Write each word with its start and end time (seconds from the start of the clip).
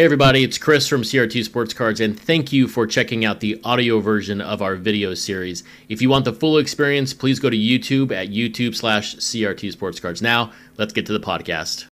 Hey 0.00 0.06
everybody, 0.06 0.44
it's 0.44 0.56
Chris 0.56 0.88
from 0.88 1.02
CRT 1.02 1.44
Sports 1.44 1.74
Cards, 1.74 2.00
and 2.00 2.18
thank 2.18 2.54
you 2.54 2.68
for 2.68 2.86
checking 2.86 3.26
out 3.26 3.40
the 3.40 3.60
audio 3.64 4.00
version 4.00 4.40
of 4.40 4.62
our 4.62 4.74
video 4.74 5.12
series. 5.12 5.62
If 5.90 6.00
you 6.00 6.08
want 6.08 6.24
the 6.24 6.32
full 6.32 6.56
experience, 6.56 7.12
please 7.12 7.38
go 7.38 7.50
to 7.50 7.56
YouTube 7.58 8.10
at 8.10 8.30
YouTube 8.30 8.74
slash 8.74 9.16
CRT 9.16 9.72
Sports 9.72 10.00
Cards. 10.00 10.22
Now, 10.22 10.52
let's 10.78 10.94
get 10.94 11.04
to 11.04 11.12
the 11.12 11.20
podcast. 11.20 11.84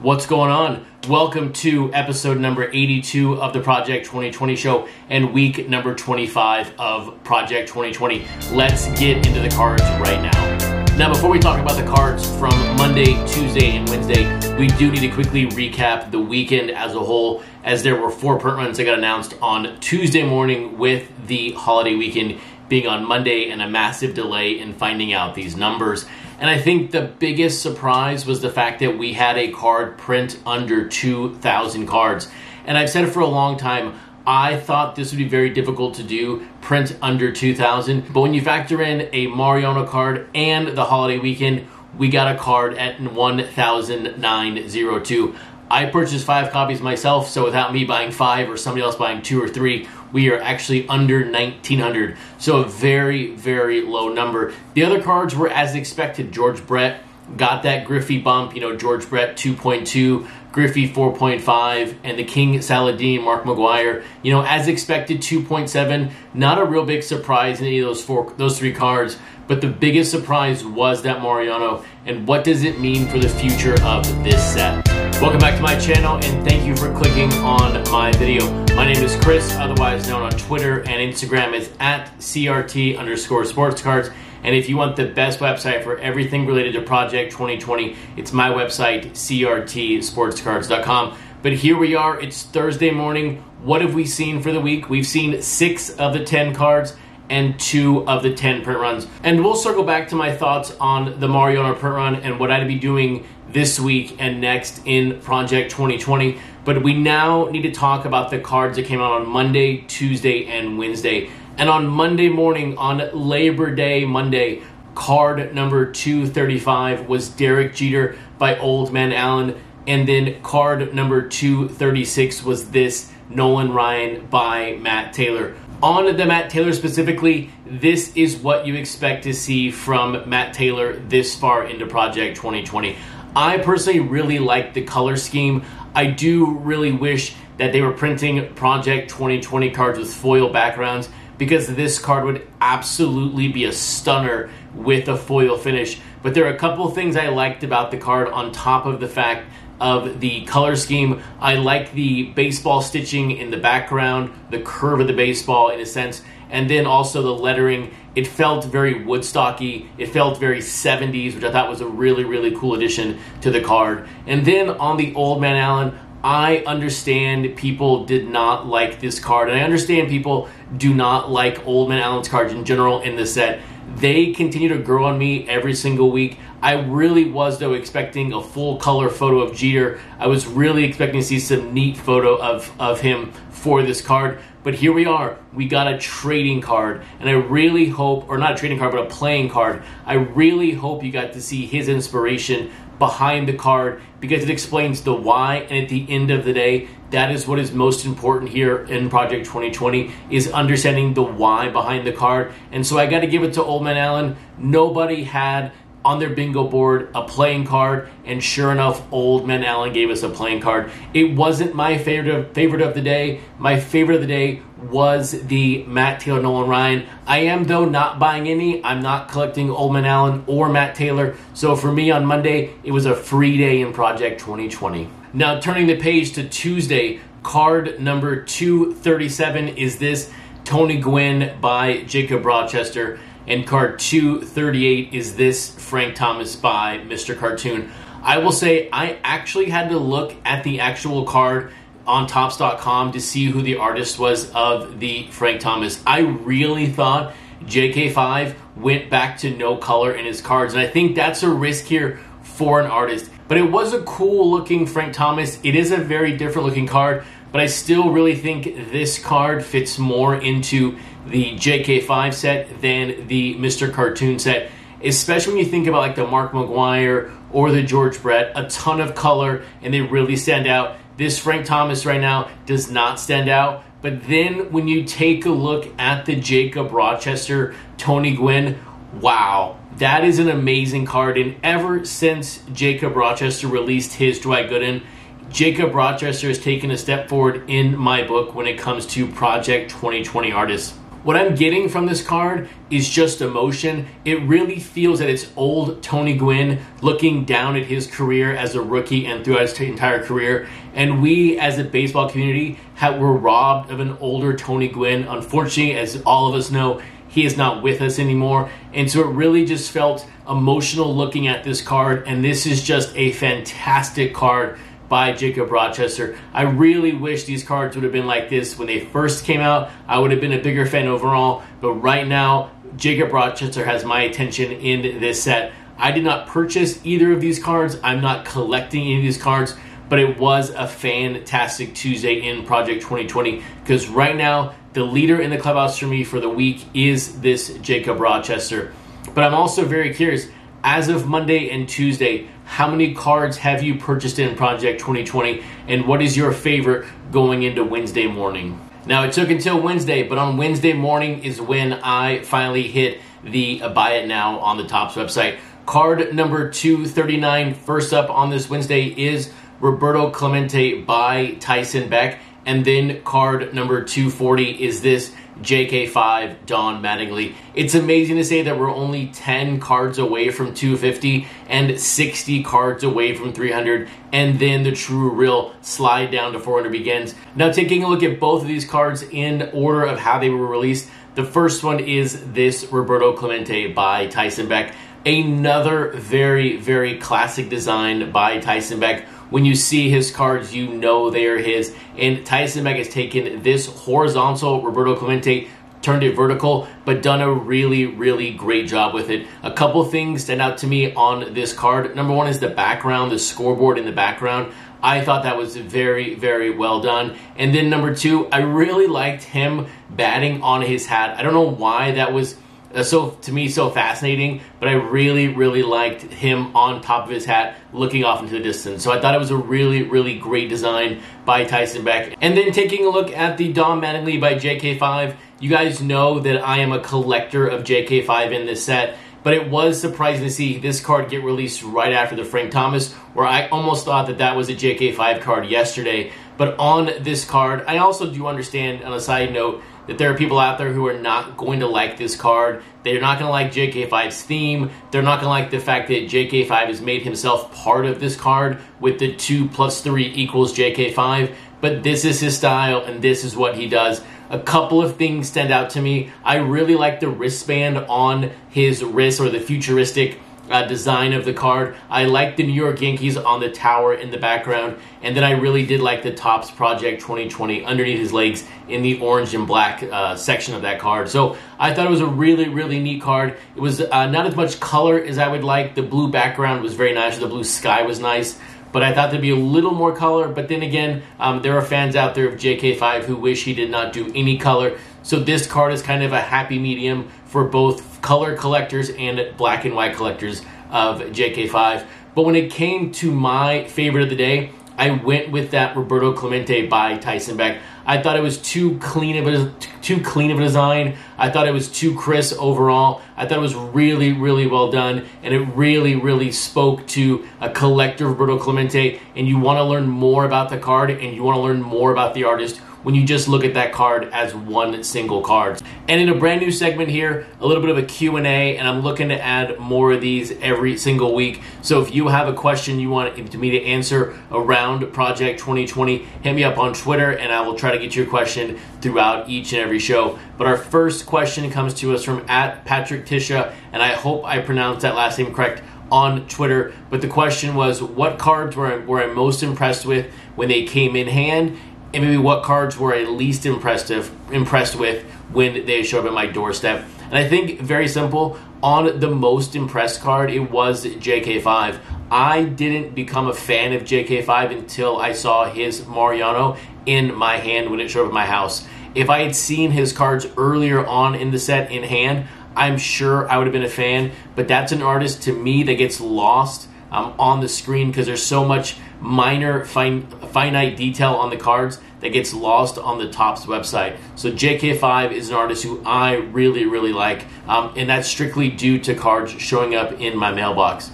What's 0.00 0.26
going 0.26 0.52
on? 0.52 0.86
Welcome 1.08 1.52
to 1.54 1.92
episode 1.92 2.38
number 2.38 2.70
82 2.70 3.42
of 3.42 3.52
the 3.52 3.60
Project 3.60 4.06
2020 4.06 4.54
show 4.54 4.86
and 5.08 5.34
week 5.34 5.68
number 5.68 5.92
25 5.92 6.74
of 6.78 7.24
Project 7.24 7.66
2020. 7.66 8.24
Let's 8.52 8.86
get 8.96 9.26
into 9.26 9.40
the 9.40 9.50
cards 9.50 9.82
right 9.82 10.22
now. 10.22 10.67
Now, 10.98 11.12
before 11.12 11.30
we 11.30 11.38
talk 11.38 11.60
about 11.60 11.76
the 11.76 11.86
cards 11.86 12.28
from 12.38 12.50
Monday, 12.76 13.24
Tuesday, 13.28 13.76
and 13.76 13.88
Wednesday, 13.88 14.56
we 14.58 14.66
do 14.66 14.90
need 14.90 15.02
to 15.02 15.08
quickly 15.08 15.46
recap 15.46 16.10
the 16.10 16.18
weekend 16.18 16.72
as 16.72 16.96
a 16.96 16.98
whole, 16.98 17.44
as 17.62 17.84
there 17.84 17.94
were 17.94 18.10
four 18.10 18.36
print 18.36 18.56
runs 18.56 18.78
that 18.78 18.84
got 18.84 18.98
announced 18.98 19.36
on 19.40 19.78
Tuesday 19.78 20.24
morning 20.24 20.76
with 20.76 21.08
the 21.28 21.52
holiday 21.52 21.94
weekend 21.94 22.40
being 22.68 22.88
on 22.88 23.06
Monday 23.06 23.48
and 23.48 23.62
a 23.62 23.68
massive 23.68 24.12
delay 24.12 24.58
in 24.58 24.74
finding 24.74 25.12
out 25.12 25.36
these 25.36 25.54
numbers. 25.54 26.04
And 26.40 26.50
I 26.50 26.58
think 26.58 26.90
the 26.90 27.02
biggest 27.02 27.62
surprise 27.62 28.26
was 28.26 28.40
the 28.40 28.50
fact 28.50 28.80
that 28.80 28.98
we 28.98 29.12
had 29.12 29.38
a 29.38 29.52
card 29.52 29.98
print 29.98 30.36
under 30.44 30.88
2,000 30.88 31.86
cards. 31.86 32.28
And 32.66 32.76
I've 32.76 32.90
said 32.90 33.04
it 33.04 33.12
for 33.12 33.20
a 33.20 33.26
long 33.26 33.56
time. 33.56 33.94
I 34.28 34.56
thought 34.58 34.94
this 34.94 35.10
would 35.10 35.16
be 35.16 35.26
very 35.26 35.48
difficult 35.48 35.94
to 35.94 36.02
do, 36.02 36.46
print 36.60 36.94
under 37.00 37.32
2,000. 37.32 38.12
But 38.12 38.20
when 38.20 38.34
you 38.34 38.42
factor 38.42 38.82
in 38.82 39.08
a 39.14 39.26
Mariano 39.26 39.86
card 39.86 40.28
and 40.34 40.68
the 40.68 40.84
holiday 40.84 41.18
weekend, 41.18 41.66
we 41.96 42.10
got 42.10 42.36
a 42.36 42.38
card 42.38 42.76
at 42.76 43.00
1,902. 43.00 45.34
I 45.70 45.86
purchased 45.86 46.26
five 46.26 46.52
copies 46.52 46.82
myself, 46.82 47.30
so 47.30 47.42
without 47.42 47.72
me 47.72 47.84
buying 47.84 48.10
five 48.10 48.50
or 48.50 48.58
somebody 48.58 48.84
else 48.84 48.96
buying 48.96 49.22
two 49.22 49.42
or 49.42 49.48
three, 49.48 49.88
we 50.12 50.30
are 50.30 50.38
actually 50.38 50.86
under 50.88 51.24
1900. 51.24 52.18
So 52.36 52.58
a 52.58 52.66
very, 52.66 53.34
very 53.34 53.80
low 53.80 54.10
number. 54.10 54.52
The 54.74 54.84
other 54.84 55.00
cards 55.00 55.34
were 55.34 55.48
as 55.48 55.74
expected. 55.74 56.32
George 56.32 56.66
Brett 56.66 57.02
got 57.36 57.62
that 57.62 57.86
Griffey 57.86 58.18
bump, 58.18 58.54
you 58.54 58.60
know, 58.60 58.76
George 58.76 59.08
Brett 59.08 59.36
2.2, 59.36 60.28
Griffey 60.52 60.88
4.5, 60.88 61.96
and 62.04 62.18
the 62.18 62.24
King 62.24 62.54
Saladeen, 62.58 63.22
Mark 63.22 63.44
McGwire. 63.44 64.02
you 64.22 64.32
know, 64.32 64.42
as 64.42 64.68
expected 64.68 65.18
2.7. 65.18 66.10
Not 66.34 66.58
a 66.58 66.64
real 66.64 66.84
big 66.84 67.02
surprise 67.02 67.60
in 67.60 67.66
any 67.66 67.80
of 67.80 67.86
those 67.86 68.02
four, 68.02 68.32
those 68.36 68.58
three 68.58 68.72
cards, 68.72 69.18
but 69.46 69.60
the 69.60 69.68
biggest 69.68 70.10
surprise 70.10 70.64
was 70.64 71.02
that 71.02 71.22
Mariano. 71.22 71.84
And 72.06 72.26
what 72.26 72.44
does 72.44 72.64
it 72.64 72.80
mean 72.80 73.08
for 73.08 73.18
the 73.18 73.28
future 73.28 73.74
of 73.82 74.04
this 74.24 74.54
set? 74.54 74.86
Welcome 75.20 75.40
back 75.40 75.56
to 75.56 75.62
my 75.62 75.76
channel, 75.78 76.16
and 76.16 76.48
thank 76.48 76.64
you 76.64 76.76
for 76.76 76.94
clicking 76.94 77.32
on 77.34 77.82
my 77.90 78.12
video. 78.12 78.48
My 78.76 78.86
name 78.90 79.02
is 79.02 79.16
Chris, 79.16 79.52
otherwise 79.56 80.08
known 80.08 80.22
on 80.22 80.30
Twitter 80.32 80.80
and 80.80 81.12
Instagram 81.12 81.54
as 81.54 81.70
at 81.80 82.16
CRT 82.18 82.96
underscore 82.96 83.44
sports 83.44 83.82
cards. 83.82 84.10
And 84.42 84.54
if 84.54 84.68
you 84.68 84.76
want 84.76 84.96
the 84.96 85.06
best 85.06 85.40
website 85.40 85.82
for 85.82 85.98
everything 85.98 86.46
related 86.46 86.74
to 86.74 86.82
Project 86.82 87.32
2020, 87.32 87.96
it's 88.16 88.32
my 88.32 88.50
website, 88.50 89.10
crtsportscards.com. 89.10 91.18
But 91.42 91.52
here 91.52 91.76
we 91.76 91.94
are, 91.94 92.20
it's 92.20 92.42
Thursday 92.42 92.90
morning. 92.90 93.44
What 93.62 93.80
have 93.80 93.94
we 93.94 94.04
seen 94.04 94.42
for 94.42 94.52
the 94.52 94.60
week? 94.60 94.90
We've 94.90 95.06
seen 95.06 95.40
six 95.42 95.90
of 95.90 96.12
the 96.12 96.24
10 96.24 96.54
cards 96.54 96.96
and 97.30 97.58
two 97.60 98.08
of 98.08 98.22
the 98.22 98.34
10 98.34 98.62
print 98.62 98.80
runs. 98.80 99.06
And 99.22 99.44
we'll 99.44 99.54
circle 99.54 99.84
back 99.84 100.08
to 100.08 100.16
my 100.16 100.34
thoughts 100.34 100.74
on 100.80 101.20
the 101.20 101.28
Mariano 101.28 101.74
print 101.74 101.96
run 101.96 102.16
and 102.16 102.40
what 102.40 102.50
I'd 102.50 102.66
be 102.66 102.78
doing 102.78 103.24
this 103.50 103.80
week 103.80 104.16
and 104.18 104.40
next 104.40 104.82
in 104.84 105.20
Project 105.20 105.70
2020. 105.70 106.38
But 106.64 106.82
we 106.82 106.94
now 106.94 107.46
need 107.46 107.62
to 107.62 107.70
talk 107.70 108.04
about 108.04 108.30
the 108.30 108.38
cards 108.38 108.76
that 108.76 108.86
came 108.86 109.00
out 109.00 109.12
on 109.12 109.26
Monday, 109.26 109.84
Tuesday, 109.88 110.46
and 110.46 110.76
Wednesday. 110.76 111.30
And 111.58 111.68
on 111.68 111.88
Monday 111.88 112.28
morning, 112.28 112.78
on 112.78 113.10
Labor 113.12 113.74
Day 113.74 114.04
Monday, 114.04 114.62
card 114.94 115.52
number 115.52 115.90
235 115.90 117.08
was 117.08 117.28
Derek 117.30 117.74
Jeter 117.74 118.16
by 118.38 118.56
Old 118.58 118.92
Man 118.92 119.12
Allen. 119.12 119.60
And 119.88 120.06
then 120.06 120.40
card 120.42 120.94
number 120.94 121.26
236 121.26 122.44
was 122.44 122.70
this 122.70 123.10
Nolan 123.28 123.72
Ryan 123.72 124.26
by 124.26 124.76
Matt 124.76 125.12
Taylor. 125.12 125.56
On 125.82 126.16
the 126.16 126.26
Matt 126.26 126.48
Taylor 126.48 126.72
specifically, 126.72 127.50
this 127.66 128.16
is 128.16 128.36
what 128.36 128.64
you 128.64 128.76
expect 128.76 129.24
to 129.24 129.34
see 129.34 129.72
from 129.72 130.28
Matt 130.30 130.54
Taylor 130.54 130.92
this 131.08 131.34
far 131.34 131.66
into 131.66 131.86
Project 131.86 132.36
2020. 132.36 132.96
I 133.34 133.58
personally 133.58 133.98
really 133.98 134.38
like 134.38 134.74
the 134.74 134.84
color 134.84 135.16
scheme. 135.16 135.64
I 135.92 136.06
do 136.06 136.52
really 136.52 136.92
wish 136.92 137.34
that 137.56 137.72
they 137.72 137.80
were 137.80 137.92
printing 137.92 138.54
Project 138.54 139.10
2020 139.10 139.72
cards 139.72 139.98
with 139.98 140.14
foil 140.14 140.50
backgrounds 140.50 141.08
because 141.38 141.68
this 141.68 141.98
card 141.98 142.24
would 142.24 142.46
absolutely 142.60 143.48
be 143.48 143.64
a 143.64 143.72
stunner 143.72 144.50
with 144.74 145.08
a 145.08 145.16
foil 145.16 145.56
finish. 145.56 146.00
But 146.22 146.34
there 146.34 146.44
are 146.44 146.54
a 146.54 146.58
couple 146.58 146.88
things 146.90 147.16
I 147.16 147.28
liked 147.28 147.64
about 147.64 147.90
the 147.90 147.96
card 147.96 148.28
on 148.28 148.52
top 148.52 148.84
of 148.84 149.00
the 149.00 149.08
fact 149.08 149.46
of 149.80 150.20
the 150.20 150.44
color 150.44 150.76
scheme. 150.76 151.22
I 151.40 151.54
like 151.54 151.92
the 151.92 152.24
baseball 152.24 152.82
stitching 152.82 153.30
in 153.30 153.50
the 153.50 153.56
background, 153.56 154.32
the 154.50 154.60
curve 154.60 155.00
of 155.00 155.06
the 155.06 155.12
baseball 155.12 155.70
in 155.70 155.80
a 155.80 155.86
sense, 155.86 156.22
and 156.50 156.68
then 156.68 156.86
also 156.86 157.22
the 157.22 157.34
lettering. 157.34 157.94
It 158.16 158.26
felt 158.26 158.64
very 158.64 158.94
Woodstocky. 158.94 159.86
It 159.96 160.06
felt 160.06 160.40
very 160.40 160.58
70s, 160.58 161.36
which 161.36 161.44
I 161.44 161.52
thought 161.52 161.70
was 161.70 161.80
a 161.80 161.86
really, 161.86 162.24
really 162.24 162.56
cool 162.56 162.74
addition 162.74 163.20
to 163.42 163.50
the 163.52 163.60
card. 163.60 164.08
And 164.26 164.44
then 164.44 164.70
on 164.70 164.96
the 164.96 165.14
Old 165.14 165.40
Man 165.40 165.54
Allen, 165.54 165.96
I 166.22 166.58
understand 166.66 167.56
people 167.56 168.04
did 168.04 168.28
not 168.28 168.66
like 168.66 169.00
this 169.00 169.20
card, 169.20 169.48
and 169.48 169.58
I 169.58 169.62
understand 169.62 170.08
people 170.08 170.48
do 170.76 170.92
not 170.92 171.30
like 171.30 171.66
Old 171.66 171.88
Man 171.88 172.00
Allen's 172.00 172.28
cards 172.28 172.52
in 172.52 172.64
general 172.64 173.00
in 173.00 173.16
the 173.16 173.26
set. 173.26 173.60
They 173.96 174.32
continue 174.32 174.68
to 174.68 174.78
grow 174.78 175.04
on 175.04 175.18
me 175.18 175.48
every 175.48 175.74
single 175.74 176.10
week. 176.10 176.38
I 176.60 176.72
really 176.72 177.30
was, 177.30 177.58
though, 177.58 177.74
expecting 177.74 178.32
a 178.32 178.42
full 178.42 178.78
color 178.78 179.08
photo 179.08 179.40
of 179.40 179.54
Jeter. 179.54 180.00
I 180.18 180.26
was 180.26 180.46
really 180.46 180.84
expecting 180.84 181.20
to 181.20 181.26
see 181.26 181.38
some 181.38 181.72
neat 181.72 181.96
photo 181.96 182.36
of, 182.36 182.72
of 182.80 183.00
him 183.00 183.32
for 183.50 183.82
this 183.82 184.00
card. 184.00 184.40
But 184.64 184.74
here 184.74 184.92
we 184.92 185.06
are. 185.06 185.38
We 185.52 185.68
got 185.68 185.86
a 185.86 185.98
trading 185.98 186.60
card. 186.60 187.04
And 187.20 187.28
I 187.28 187.34
really 187.34 187.88
hope, 187.88 188.28
or 188.28 188.38
not 188.38 188.52
a 188.52 188.56
trading 188.56 188.78
card, 188.78 188.92
but 188.92 189.06
a 189.06 189.08
playing 189.08 189.50
card. 189.50 189.84
I 190.04 190.14
really 190.14 190.72
hope 190.72 191.04
you 191.04 191.12
got 191.12 191.32
to 191.34 191.40
see 191.40 191.64
his 191.64 191.88
inspiration 191.88 192.70
behind 192.98 193.48
the 193.48 193.52
card 193.52 194.02
because 194.18 194.42
it 194.42 194.50
explains 194.50 195.02
the 195.02 195.14
why 195.14 195.58
and 195.70 195.84
at 195.84 195.88
the 195.88 196.04
end 196.08 196.30
of 196.30 196.44
the 196.44 196.52
day 196.52 196.88
that 197.10 197.30
is 197.30 197.46
what 197.46 197.58
is 197.58 197.72
most 197.72 198.04
important 198.04 198.50
here 198.50 198.84
in 198.86 199.08
project 199.08 199.46
2020 199.46 200.10
is 200.30 200.50
understanding 200.50 201.14
the 201.14 201.22
why 201.22 201.68
behind 201.68 202.04
the 202.04 202.12
card 202.12 202.52
and 202.72 202.84
so 202.84 202.98
i 202.98 203.06
got 203.06 203.20
to 203.20 203.28
give 203.28 203.44
it 203.44 203.52
to 203.52 203.62
old 203.62 203.84
man 203.84 203.96
allen 203.96 204.36
nobody 204.58 205.22
had 205.22 205.70
on 206.04 206.18
their 206.18 206.30
bingo 206.30 206.66
board 206.66 207.10
a 207.14 207.22
playing 207.24 207.64
card, 207.64 208.08
and 208.24 208.42
sure 208.42 208.72
enough, 208.72 209.02
Old 209.12 209.46
Man 209.46 209.64
Allen 209.64 209.92
gave 209.92 210.10
us 210.10 210.22
a 210.22 210.28
playing 210.28 210.60
card. 210.60 210.90
It 211.12 211.36
wasn't 211.36 211.74
my 211.74 211.98
favorite 211.98 212.34
of, 212.34 212.52
favorite 212.52 212.82
of 212.82 212.94
the 212.94 213.00
day. 213.00 213.40
My 213.58 213.78
favorite 213.78 214.16
of 214.16 214.20
the 214.20 214.26
day 214.26 214.62
was 214.90 215.32
the 215.48 215.82
Matt 215.84 216.20
Taylor 216.20 216.40
Nolan 216.40 216.68
Ryan. 216.68 217.06
I 217.26 217.38
am 217.40 217.64
though 217.64 217.84
not 217.84 218.18
buying 218.18 218.48
any. 218.48 218.82
I'm 218.84 219.02
not 219.02 219.28
collecting 219.28 219.70
Old 219.70 219.92
Man 219.92 220.04
Allen 220.04 220.44
or 220.46 220.68
Matt 220.68 220.94
Taylor. 220.94 221.36
So 221.52 221.74
for 221.76 221.92
me 221.92 222.10
on 222.10 222.24
Monday, 222.24 222.74
it 222.84 222.92
was 222.92 223.06
a 223.06 223.14
free 223.14 223.58
day 223.58 223.80
in 223.80 223.92
Project 223.92 224.40
2020. 224.40 225.10
Now 225.32 225.60
turning 225.60 225.86
the 225.86 225.96
page 225.96 226.32
to 226.34 226.48
Tuesday, 226.48 227.20
card 227.42 228.00
number 228.00 228.42
237 228.42 229.68
is 229.68 229.98
this 229.98 230.30
Tony 230.64 230.98
Gwynn 230.98 231.58
by 231.60 232.02
Jacob 232.02 232.44
Rochester. 232.44 233.18
And 233.48 233.66
card 233.66 233.98
238 233.98 235.14
is 235.14 235.34
this 235.34 235.74
Frank 235.74 236.14
Thomas 236.14 236.54
by 236.54 236.98
Mr. 236.98 237.34
Cartoon. 237.34 237.90
I 238.22 238.36
will 238.36 238.52
say 238.52 238.90
I 238.92 239.18
actually 239.24 239.70
had 239.70 239.88
to 239.88 239.96
look 239.96 240.34
at 240.44 240.64
the 240.64 240.80
actual 240.80 241.24
card 241.24 241.72
on 242.06 242.26
Topps.com 242.26 243.12
to 243.12 243.20
see 243.22 243.46
who 243.46 243.62
the 243.62 243.78
artist 243.78 244.18
was 244.18 244.50
of 244.50 245.00
the 245.00 245.28
Frank 245.28 245.62
Thomas. 245.62 246.02
I 246.06 246.18
really 246.20 246.88
thought 246.88 247.34
JK5 247.64 248.54
went 248.76 249.08
back 249.08 249.38
to 249.38 249.50
no 249.50 249.78
color 249.78 250.12
in 250.12 250.26
his 250.26 250.42
cards, 250.42 250.74
and 250.74 250.82
I 250.82 250.86
think 250.86 251.16
that's 251.16 251.42
a 251.42 251.48
risk 251.48 251.86
here 251.86 252.20
for 252.42 252.82
an 252.82 252.86
artist. 252.86 253.30
But 253.48 253.56
it 253.56 253.70
was 253.70 253.94
a 253.94 254.02
cool 254.02 254.50
looking 254.50 254.86
Frank 254.86 255.14
Thomas. 255.14 255.58
It 255.62 255.74
is 255.74 255.90
a 255.90 255.96
very 255.96 256.36
different 256.36 256.68
looking 256.68 256.86
card, 256.86 257.24
but 257.52 257.60
I 257.60 257.66
still 257.66 258.10
really 258.10 258.36
think 258.36 258.64
this 258.92 259.18
card 259.18 259.64
fits 259.64 259.98
more 259.98 260.34
into 260.34 260.98
the 261.26 261.54
JK5 261.56 262.34
set 262.34 262.80
than 262.80 263.26
the 263.26 263.54
Mr. 263.56 263.92
Cartoon 263.92 264.38
set, 264.38 264.70
especially 265.02 265.54
when 265.54 265.64
you 265.64 265.70
think 265.70 265.86
about 265.86 266.00
like 266.00 266.16
the 266.16 266.26
Mark 266.26 266.52
McGwire 266.52 267.34
or 267.52 267.70
the 267.70 267.82
George 267.82 268.20
Brett, 268.20 268.52
a 268.54 268.68
ton 268.68 269.00
of 269.00 269.14
color 269.14 269.64
and 269.82 269.92
they 269.92 270.00
really 270.00 270.36
stand 270.36 270.66
out. 270.66 270.96
This 271.16 271.38
Frank 271.38 271.66
Thomas 271.66 272.06
right 272.06 272.20
now 272.20 272.50
does 272.66 272.90
not 272.90 273.18
stand 273.18 273.48
out. 273.48 273.84
But 274.00 274.28
then 274.28 274.70
when 274.70 274.86
you 274.86 275.04
take 275.04 275.44
a 275.44 275.50
look 275.50 275.88
at 275.98 276.24
the 276.26 276.36
Jacob 276.36 276.92
Rochester, 276.92 277.74
Tony 277.96 278.36
Gwynn, 278.36 278.78
wow, 279.20 279.78
That 279.96 280.24
is 280.24 280.38
an 280.38 280.48
amazing 280.48 281.06
card, 281.06 281.36
and 281.36 281.56
ever 281.64 282.04
since 282.04 282.62
Jacob 282.72 283.16
Rochester 283.16 283.66
released 283.66 284.12
his 284.12 284.38
Dwight 284.38 284.70
Gooden, 284.70 285.02
Jacob 285.50 285.94
Rochester 285.94 286.48
has 286.48 286.58
taken 286.58 286.90
a 286.90 286.98
step 286.98 287.28
forward 287.28 287.68
in 287.68 287.96
my 287.96 288.22
book 288.22 288.54
when 288.54 288.66
it 288.66 288.78
comes 288.78 289.06
to 289.06 289.26
Project 289.26 289.90
2020 289.90 290.52
artists. 290.52 290.94
What 291.24 291.36
I'm 291.36 291.54
getting 291.54 291.88
from 291.88 292.06
this 292.06 292.24
card 292.24 292.68
is 292.90 293.08
just 293.08 293.40
emotion. 293.40 294.06
It 294.24 294.40
really 294.42 294.78
feels 294.78 295.18
that 295.18 295.30
it's 295.30 295.50
old 295.56 296.02
Tony 296.02 296.36
Gwynn 296.36 296.80
looking 297.00 297.44
down 297.44 297.76
at 297.76 297.84
his 297.84 298.06
career 298.06 298.54
as 298.54 298.74
a 298.74 298.82
rookie 298.82 299.26
and 299.26 299.42
throughout 299.42 299.68
his 299.68 299.80
entire 299.80 300.22
career. 300.22 300.68
And 300.94 301.22
we, 301.22 301.58
as 301.58 301.78
a 301.78 301.84
baseball 301.84 302.28
community, 302.28 302.78
have, 302.96 303.18
were 303.18 303.32
robbed 303.32 303.90
of 303.90 304.00
an 304.00 304.18
older 304.20 304.54
Tony 304.54 304.88
Gwynn. 304.88 305.24
Unfortunately, 305.24 305.96
as 305.96 306.22
all 306.22 306.48
of 306.48 306.54
us 306.54 306.70
know, 306.70 307.02
he 307.28 307.44
is 307.44 307.56
not 307.56 307.82
with 307.82 308.00
us 308.00 308.18
anymore. 308.18 308.70
And 308.92 309.10
so 309.10 309.20
it 309.20 309.32
really 309.32 309.64
just 309.64 309.90
felt 309.90 310.26
emotional 310.48 311.14
looking 311.14 311.46
at 311.46 311.64
this 311.64 311.80
card. 311.80 312.24
And 312.26 312.44
this 312.44 312.66
is 312.66 312.82
just 312.82 313.14
a 313.16 313.32
fantastic 313.32 314.34
card 314.34 314.78
by 315.08 315.32
Jacob 315.32 315.70
Rochester. 315.70 316.38
I 316.52 316.62
really 316.62 317.12
wish 317.12 317.44
these 317.44 317.64
cards 317.64 317.96
would 317.96 318.04
have 318.04 318.12
been 318.12 318.26
like 318.26 318.48
this 318.48 318.78
when 318.78 318.86
they 318.86 319.00
first 319.00 319.44
came 319.44 319.60
out. 319.60 319.90
I 320.06 320.18
would 320.18 320.30
have 320.30 320.40
been 320.40 320.52
a 320.52 320.62
bigger 320.62 320.86
fan 320.86 321.06
overall, 321.06 321.62
but 321.80 321.92
right 321.94 322.26
now, 322.26 322.70
Jacob 322.96 323.32
Rochester 323.32 323.84
has 323.84 324.04
my 324.04 324.22
attention 324.22 324.72
in 324.72 325.20
this 325.20 325.42
set. 325.42 325.72
I 325.96 326.12
did 326.12 326.24
not 326.24 326.46
purchase 326.46 327.04
either 327.04 327.32
of 327.32 327.40
these 327.40 327.62
cards. 327.62 327.98
I'm 328.02 328.20
not 328.20 328.44
collecting 328.44 329.02
any 329.02 329.16
of 329.16 329.22
these 329.22 329.40
cards, 329.40 329.74
but 330.08 330.18
it 330.18 330.38
was 330.38 330.70
a 330.70 330.86
fantastic 330.86 331.94
Tuesday 331.94 332.48
in 332.48 332.64
Project 332.64 333.02
2020 333.02 333.62
because 333.82 334.08
right 334.08 334.36
now, 334.36 334.74
the 334.92 335.04
leader 335.04 335.40
in 335.40 335.50
the 335.50 335.58
clubhouse 335.58 335.98
for 335.98 336.06
me 336.06 336.24
for 336.24 336.40
the 336.40 336.48
week 336.48 336.84
is 336.94 337.40
this 337.40 337.76
Jacob 337.78 338.20
Rochester. 338.20 338.92
But 339.34 339.44
I'm 339.44 339.54
also 339.54 339.84
very 339.84 340.14
curious 340.14 340.48
as 340.82 341.08
of 341.08 341.26
Monday 341.26 341.70
and 341.70 341.88
Tuesday, 341.88 342.48
how 342.64 342.90
many 342.90 343.14
cards 343.14 343.56
have 343.58 343.82
you 343.82 343.96
purchased 343.96 344.38
in 344.38 344.56
Project 344.56 345.00
2020, 345.00 345.62
and 345.88 346.06
what 346.06 346.22
is 346.22 346.36
your 346.36 346.52
favorite 346.52 347.06
going 347.32 347.62
into 347.62 347.84
Wednesday 347.84 348.26
morning? 348.26 348.80
Now, 349.06 349.24
it 349.24 349.32
took 349.32 349.50
until 349.50 349.80
Wednesday, 349.80 350.22
but 350.22 350.38
on 350.38 350.56
Wednesday 350.56 350.92
morning 350.92 351.42
is 351.42 351.60
when 351.60 351.94
I 351.94 352.42
finally 352.42 352.88
hit 352.88 353.20
the 353.42 353.82
buy 353.94 354.14
it 354.14 354.26
now 354.26 354.58
on 354.58 354.76
the 354.76 354.86
Topps 354.86 355.14
website. 355.14 355.58
Card 355.86 356.34
number 356.34 356.70
239, 356.70 357.74
first 357.74 358.12
up 358.12 358.28
on 358.28 358.50
this 358.50 358.68
Wednesday, 358.68 359.04
is 359.04 359.50
Roberto 359.80 360.30
Clemente 360.30 361.00
by 361.00 361.52
Tyson 361.60 362.08
Beck. 362.08 362.40
And 362.66 362.84
then 362.84 363.22
card 363.22 363.72
number 363.72 364.04
240 364.04 364.84
is 364.84 365.00
this 365.00 365.32
JK5 365.62 366.66
Don 366.66 367.02
Mattingly. 367.02 367.54
It's 367.74 367.94
amazing 367.94 368.36
to 368.36 368.44
say 368.44 368.62
that 368.62 368.78
we're 368.78 368.94
only 368.94 369.28
10 369.28 369.80
cards 369.80 370.18
away 370.18 370.50
from 370.50 370.74
250 370.74 371.46
and 371.68 372.00
60 372.00 372.62
cards 372.62 373.04
away 373.04 373.34
from 373.34 373.52
300, 373.52 374.08
and 374.32 374.58
then 374.58 374.82
the 374.82 374.92
true 374.92 375.30
real 375.30 375.74
slide 375.80 376.30
down 376.30 376.52
to 376.52 376.60
400 376.60 376.90
begins. 376.90 377.34
Now, 377.54 377.72
taking 377.72 378.04
a 378.04 378.08
look 378.08 378.22
at 378.22 378.40
both 378.40 378.62
of 378.62 378.68
these 378.68 378.84
cards 378.84 379.22
in 379.22 379.70
order 379.72 380.04
of 380.04 380.18
how 380.18 380.38
they 380.38 380.50
were 380.50 380.66
released, 380.66 381.08
the 381.34 381.44
first 381.44 381.84
one 381.84 382.00
is 382.00 382.52
this 382.52 382.84
Roberto 382.90 383.32
Clemente 383.32 383.92
by 383.92 384.26
Tyson 384.26 384.68
Beck. 384.68 384.92
Another 385.26 386.12
very, 386.12 386.76
very 386.76 387.18
classic 387.18 387.68
design 387.68 388.30
by 388.30 388.58
Tyson 388.58 389.00
Beck 389.00 389.26
when 389.50 389.64
you 389.64 389.74
see 389.74 390.10
his 390.10 390.30
cards, 390.30 390.74
you 390.74 390.88
know 390.88 391.30
they 391.30 391.46
are 391.46 391.58
his. 391.58 391.94
And 392.16 392.44
Tyson 392.44 392.84
Beck 392.84 392.96
has 392.96 393.08
taken 393.08 393.62
this 393.62 393.86
horizontal 393.86 394.82
Roberto 394.82 395.16
Clemente, 395.16 395.68
turned 396.02 396.22
it 396.22 396.36
vertical, 396.36 396.86
but 397.04 397.22
done 397.22 397.40
a 397.40 397.50
really, 397.50 398.06
really 398.06 398.52
great 398.52 398.86
job 398.88 399.14
with 399.14 399.30
it. 399.30 399.46
A 399.62 399.72
couple 399.72 400.04
things 400.04 400.44
stand 400.44 400.60
out 400.60 400.78
to 400.78 400.86
me 400.86 401.14
on 401.14 401.54
this 401.54 401.72
card. 401.72 402.14
Number 402.14 402.34
one 402.34 402.46
is 402.46 402.60
the 402.60 402.68
background, 402.68 403.32
the 403.32 403.38
scoreboard 403.38 403.98
in 403.98 404.04
the 404.04 404.12
background. 404.12 404.72
I 405.02 405.22
thought 405.22 405.44
that 405.44 405.56
was 405.56 405.76
very, 405.76 406.34
very 406.34 406.70
well 406.70 407.00
done. 407.00 407.36
And 407.56 407.74
then 407.74 407.88
number 407.88 408.14
two, 408.14 408.48
I 408.48 408.58
really 408.58 409.06
liked 409.06 409.44
him 409.44 409.86
batting 410.10 410.60
on 410.62 410.82
his 410.82 411.06
hat. 411.06 411.38
I 411.38 411.42
don't 411.42 411.54
know 411.54 411.70
why 411.70 412.12
that 412.12 412.32
was 412.32 412.56
uh, 412.94 413.02
so 413.02 413.30
to 413.42 413.52
me 413.52 413.68
so 413.68 413.90
fascinating 413.90 414.60
but 414.80 414.88
i 414.88 414.92
really 414.92 415.48
really 415.48 415.82
liked 415.82 416.22
him 416.22 416.74
on 416.76 417.00
top 417.00 417.24
of 417.24 417.30
his 417.30 417.44
hat 417.44 417.76
looking 417.92 418.24
off 418.24 418.40
into 418.42 418.54
the 418.54 418.60
distance. 418.60 419.02
So 419.02 419.12
i 419.12 419.20
thought 419.20 419.34
it 419.34 419.38
was 419.38 419.50
a 419.50 419.56
really 419.56 420.02
really 420.02 420.38
great 420.38 420.68
design 420.68 421.20
by 421.44 421.64
tyson 421.64 422.04
beck. 422.04 422.34
And 422.40 422.56
then 422.56 422.72
taking 422.72 423.04
a 423.04 423.10
look 423.10 423.30
at 423.30 423.58
the 423.58 423.72
don 423.72 424.00
mattingly 424.00 424.40
by 424.40 424.54
jk5 424.54 425.36
you 425.60 425.70
guys 425.70 426.00
know 426.00 426.40
that 426.40 426.62
i 426.66 426.78
am 426.78 426.92
a 426.92 427.00
collector 427.00 427.66
of 427.66 427.84
jk5 427.84 428.52
in 428.52 428.66
this 428.66 428.84
set 428.84 429.16
but 429.42 429.54
it 429.54 429.70
was 429.70 430.00
surprising 430.00 430.44
to 430.44 430.50
see 430.50 430.78
this 430.78 431.00
card 431.00 431.30
get 431.30 431.44
released 431.44 431.82
right 431.82 432.12
after 432.12 432.36
the 432.36 432.44
frank 432.44 432.70
thomas 432.70 433.12
where 433.34 433.46
i 433.46 433.68
almost 433.68 434.04
thought 434.04 434.26
that 434.26 434.38
that 434.38 434.56
was 434.56 434.68
a 434.68 434.74
jk5 434.74 435.40
card 435.40 435.66
yesterday. 435.66 436.32
But 436.56 436.76
on 436.78 437.06
this 437.20 437.44
card 437.44 437.84
i 437.86 437.98
also 437.98 438.32
do 438.32 438.46
understand 438.46 439.04
on 439.04 439.12
a 439.12 439.20
side 439.20 439.52
note 439.52 439.82
that 440.08 440.18
there 440.18 440.32
are 440.32 440.36
people 440.36 440.58
out 440.58 440.78
there 440.78 440.92
who 440.92 441.06
are 441.06 441.18
not 441.18 441.56
going 441.56 441.80
to 441.80 441.86
like 441.86 442.16
this 442.16 442.34
card. 442.34 442.82
They're 443.04 443.20
not 443.20 443.38
going 443.38 443.46
to 443.46 443.52
like 443.52 443.72
JK5's 443.72 444.42
theme. 444.42 444.90
They're 445.10 445.22
not 445.22 445.40
going 445.40 445.44
to 445.44 445.50
like 445.50 445.70
the 445.70 445.78
fact 445.78 446.08
that 446.08 446.28
JK5 446.28 446.86
has 446.86 447.00
made 447.00 447.22
himself 447.22 447.72
part 447.74 448.06
of 448.06 448.18
this 448.18 448.34
card 448.34 448.78
with 448.98 449.18
the 449.18 449.34
2 449.34 449.68
plus 449.68 450.00
3 450.00 450.32
equals 450.34 450.74
JK5. 450.74 451.54
But 451.80 452.02
this 452.02 452.24
is 452.24 452.40
his 452.40 452.56
style 452.56 453.04
and 453.04 453.22
this 453.22 453.44
is 453.44 453.54
what 453.54 453.76
he 453.76 453.86
does. 453.86 454.22
A 454.50 454.58
couple 454.58 455.02
of 455.02 455.16
things 455.16 455.48
stand 455.48 455.70
out 455.70 455.90
to 455.90 456.00
me. 456.00 456.32
I 456.42 456.56
really 456.56 456.96
like 456.96 457.20
the 457.20 457.28
wristband 457.28 457.98
on 457.98 458.50
his 458.70 459.04
wrist 459.04 459.40
or 459.40 459.50
the 459.50 459.60
futuristic 459.60 460.40
uh, 460.70 460.86
design 460.86 461.32
of 461.32 461.44
the 461.44 461.52
card. 461.52 461.96
I 462.10 462.24
like 462.24 462.56
the 462.56 462.64
New 462.64 462.72
York 462.72 463.00
Yankees 463.00 463.36
on 463.36 463.60
the 463.60 463.70
tower 463.70 464.14
in 464.14 464.30
the 464.30 464.38
background, 464.38 464.98
and 465.22 465.36
then 465.36 465.44
I 465.44 465.52
really 465.52 465.86
did 465.86 466.00
like 466.00 466.22
the 466.22 466.32
Topps 466.32 466.70
Project 466.70 467.20
2020 467.20 467.84
underneath 467.84 468.18
his 468.18 468.32
legs 468.32 468.64
in 468.88 469.02
the 469.02 469.20
orange 469.20 469.54
and 469.54 469.66
black 469.66 470.02
uh, 470.02 470.36
section 470.36 470.74
of 470.74 470.82
that 470.82 470.98
card. 470.98 471.28
So 471.28 471.56
I 471.78 471.94
thought 471.94 472.06
it 472.06 472.10
was 472.10 472.20
a 472.20 472.26
really, 472.26 472.68
really 472.68 472.98
neat 472.98 473.22
card. 473.22 473.56
It 473.76 473.80
was 473.80 474.00
uh, 474.00 474.26
not 474.26 474.46
as 474.46 474.56
much 474.56 474.80
color 474.80 475.18
as 475.18 475.38
I 475.38 475.48
would 475.48 475.64
like. 475.64 475.94
The 475.94 476.02
blue 476.02 476.30
background 476.30 476.82
was 476.82 476.94
very 476.94 477.14
nice. 477.14 477.38
The 477.38 477.46
blue 477.46 477.64
sky 477.64 478.02
was 478.02 478.20
nice. 478.20 478.58
But 478.90 479.02
I 479.02 479.12
thought 479.12 479.30
there'd 479.30 479.42
be 479.42 479.50
a 479.50 479.56
little 479.56 479.92
more 479.92 480.14
color. 480.14 480.48
But 480.48 480.68
then 480.68 480.82
again, 480.82 481.22
um, 481.38 481.60
there 481.62 481.76
are 481.76 481.82
fans 481.82 482.16
out 482.16 482.34
there 482.34 482.48
of 482.48 482.54
JK5 482.54 483.24
who 483.24 483.36
wish 483.36 483.64
he 483.64 483.74
did 483.74 483.90
not 483.90 484.12
do 484.12 484.32
any 484.34 484.56
color. 484.56 484.98
So 485.22 485.38
this 485.38 485.66
card 485.66 485.92
is 485.92 486.00
kind 486.00 486.22
of 486.22 486.32
a 486.32 486.40
happy 486.40 486.78
medium 486.78 487.28
for 487.48 487.64
both 487.64 488.20
color 488.22 488.56
collectors 488.56 489.10
and 489.10 489.56
black 489.56 489.84
and 489.84 489.94
white 489.94 490.14
collectors 490.14 490.62
of 490.90 491.20
JK5. 491.20 492.06
But 492.34 492.42
when 492.42 492.54
it 492.54 492.70
came 492.70 493.10
to 493.12 493.32
my 493.32 493.84
favorite 493.84 494.22
of 494.22 494.30
the 494.30 494.36
day, 494.36 494.70
I 494.96 495.10
went 495.10 495.50
with 495.50 495.70
that 495.70 495.96
Roberto 495.96 496.32
Clemente 496.32 496.86
by 496.86 497.18
Tyson 497.18 497.56
Beck. 497.56 497.80
I 498.04 498.20
thought 498.20 498.36
it 498.36 498.42
was 498.42 498.58
too 498.58 498.98
clean 498.98 499.36
of 499.36 499.46
a 499.46 499.72
too 500.02 500.20
clean 500.22 500.50
of 500.50 500.58
a 500.58 500.62
design. 500.62 501.16
I 501.36 501.50
thought 501.50 501.68
it 501.68 501.72
was 501.72 501.88
too 501.88 502.16
crisp 502.16 502.58
overall. 502.58 503.22
I 503.36 503.46
thought 503.46 503.58
it 503.58 503.60
was 503.60 503.74
really 503.74 504.32
really 504.32 504.66
well 504.66 504.90
done, 504.90 505.26
and 505.42 505.54
it 505.54 505.60
really 505.60 506.16
really 506.16 506.50
spoke 506.50 507.06
to 507.08 507.46
a 507.60 507.70
collector 507.70 508.24
of 508.24 508.38
Roberto 508.38 508.58
Clemente. 508.58 509.20
And 509.36 509.46
you 509.46 509.58
want 509.58 509.76
to 509.76 509.84
learn 509.84 510.08
more 510.08 510.44
about 510.44 510.70
the 510.70 510.78
card, 510.78 511.10
and 511.10 511.36
you 511.36 511.44
want 511.44 511.56
to 511.56 511.62
learn 511.62 511.80
more 511.80 512.10
about 512.10 512.34
the 512.34 512.44
artist 512.44 512.80
when 513.08 513.14
you 513.14 513.24
just 513.24 513.48
look 513.48 513.64
at 513.64 513.72
that 513.72 513.90
card 513.90 514.28
as 514.34 514.54
one 514.54 515.02
single 515.02 515.40
card. 515.40 515.80
And 516.08 516.20
in 516.20 516.28
a 516.28 516.34
brand 516.34 516.60
new 516.60 516.70
segment 516.70 517.08
here, 517.08 517.46
a 517.58 517.66
little 517.66 517.80
bit 517.80 517.88
of 517.88 517.96
a 517.96 518.02
Q&A, 518.02 518.76
and 518.76 518.86
I'm 518.86 519.00
looking 519.00 519.30
to 519.30 519.40
add 519.40 519.78
more 519.78 520.12
of 520.12 520.20
these 520.20 520.52
every 520.60 520.98
single 520.98 521.34
week. 521.34 521.62
So 521.80 522.02
if 522.02 522.14
you 522.14 522.28
have 522.28 522.48
a 522.48 522.52
question 522.52 523.00
you 523.00 523.08
want 523.08 523.54
me 523.54 523.70
to 523.70 523.82
answer 523.82 524.38
around 524.50 525.10
Project 525.14 525.58
2020, 525.58 526.18
hit 526.18 526.52
me 526.52 526.64
up 526.64 526.76
on 526.76 526.92
Twitter, 526.92 527.30
and 527.30 527.50
I 527.50 527.62
will 527.62 527.76
try 527.76 527.92
to 527.92 527.98
get 527.98 528.14
your 528.14 528.26
question 528.26 528.78
throughout 529.00 529.48
each 529.48 529.72
and 529.72 529.80
every 529.80 530.00
show. 530.00 530.38
But 530.58 530.66
our 530.66 530.76
first 530.76 531.24
question 531.24 531.70
comes 531.70 531.94
to 531.94 532.14
us 532.14 532.22
from 532.22 532.44
at 532.46 532.84
Patrick 532.84 533.24
Tisha, 533.24 533.72
and 533.90 534.02
I 534.02 534.08
hope 534.08 534.44
I 534.44 534.58
pronounced 534.58 535.00
that 535.00 535.14
last 535.14 535.38
name 535.38 535.54
correct 535.54 535.82
on 536.10 536.46
Twitter. 536.48 536.92
But 537.10 537.20
the 537.20 537.28
question 537.28 537.74
was, 537.74 538.02
what 538.02 538.38
cards 538.38 538.76
were 538.76 538.86
I, 538.86 538.96
were 538.98 539.22
I 539.22 539.26
most 539.26 539.62
impressed 539.62 540.06
with 540.06 540.30
when 540.56 540.68
they 540.68 540.84
came 540.84 541.16
in 541.16 541.28
hand? 541.28 541.78
And 542.14 542.24
maybe 542.24 542.38
what 542.38 542.62
cards 542.62 542.98
were 542.98 543.14
I 543.14 543.24
least 543.24 543.66
impressed 543.66 544.10
impressed 544.10 544.96
with 544.96 545.24
when 545.52 545.86
they 545.86 546.02
showed 546.02 546.20
up 546.20 546.26
at 546.26 546.32
my 546.32 546.46
doorstep. 546.46 547.04
And 547.24 547.36
I 547.36 547.48
think 547.48 547.80
very 547.80 548.08
simple. 548.08 548.58
On 548.82 549.18
the 549.18 549.30
most 549.30 549.74
impressed 549.74 550.20
card, 550.20 550.50
it 550.50 550.70
was 550.70 551.04
JK5. 551.04 551.98
I 552.30 552.62
didn't 552.62 553.14
become 553.14 553.48
a 553.48 553.54
fan 553.54 553.92
of 553.92 554.02
JK5 554.02 554.70
until 554.70 555.18
I 555.18 555.32
saw 555.32 555.68
his 555.68 556.06
Mariano 556.06 556.76
in 557.04 557.34
my 557.34 557.56
hand 557.56 557.90
when 557.90 558.00
it 558.00 558.08
showed 558.08 558.22
up 558.22 558.28
at 558.28 558.34
my 558.34 558.46
house. 558.46 558.86
If 559.14 559.30
I 559.30 559.42
had 559.42 559.56
seen 559.56 559.90
his 559.90 560.12
cards 560.12 560.46
earlier 560.56 561.04
on 561.04 561.34
in 561.34 561.50
the 561.50 561.58
set 561.58 561.90
in 561.90 562.04
hand, 562.04 562.46
I'm 562.76 562.98
sure 562.98 563.50
I 563.50 563.58
would 563.58 563.66
have 563.66 563.72
been 563.72 563.82
a 563.82 563.88
fan. 563.88 564.30
But 564.54 564.68
that's 564.68 564.92
an 564.92 565.02
artist 565.02 565.42
to 565.44 565.52
me 565.52 565.82
that 565.84 565.94
gets 565.94 566.20
lost 566.20 566.88
um, 567.10 567.34
on 567.38 567.60
the 567.60 567.68
screen 567.68 568.10
because 568.10 568.26
there's 568.26 568.44
so 568.44 568.64
much 568.64 568.96
minor, 569.20 569.84
fine, 569.84 570.26
finite 570.52 570.96
detail 570.96 571.34
on 571.34 571.50
the 571.50 571.56
cards 571.56 571.98
that 572.20 572.30
gets 572.30 572.52
lost 572.52 572.98
on 572.98 573.18
the 573.18 573.30
Topps 573.30 573.66
website. 573.66 574.16
So 574.34 574.50
JK5 574.50 575.32
is 575.32 575.50
an 575.50 575.54
artist 575.54 575.84
who 575.84 576.02
I 576.04 576.34
really, 576.34 576.84
really 576.84 577.12
like, 577.12 577.44
um, 577.66 577.92
and 577.96 578.08
that's 578.08 578.28
strictly 578.28 578.70
due 578.70 578.98
to 579.00 579.14
cards 579.14 579.52
showing 579.52 579.94
up 579.94 580.20
in 580.20 580.36
my 580.36 580.52
mailbox. 580.52 581.10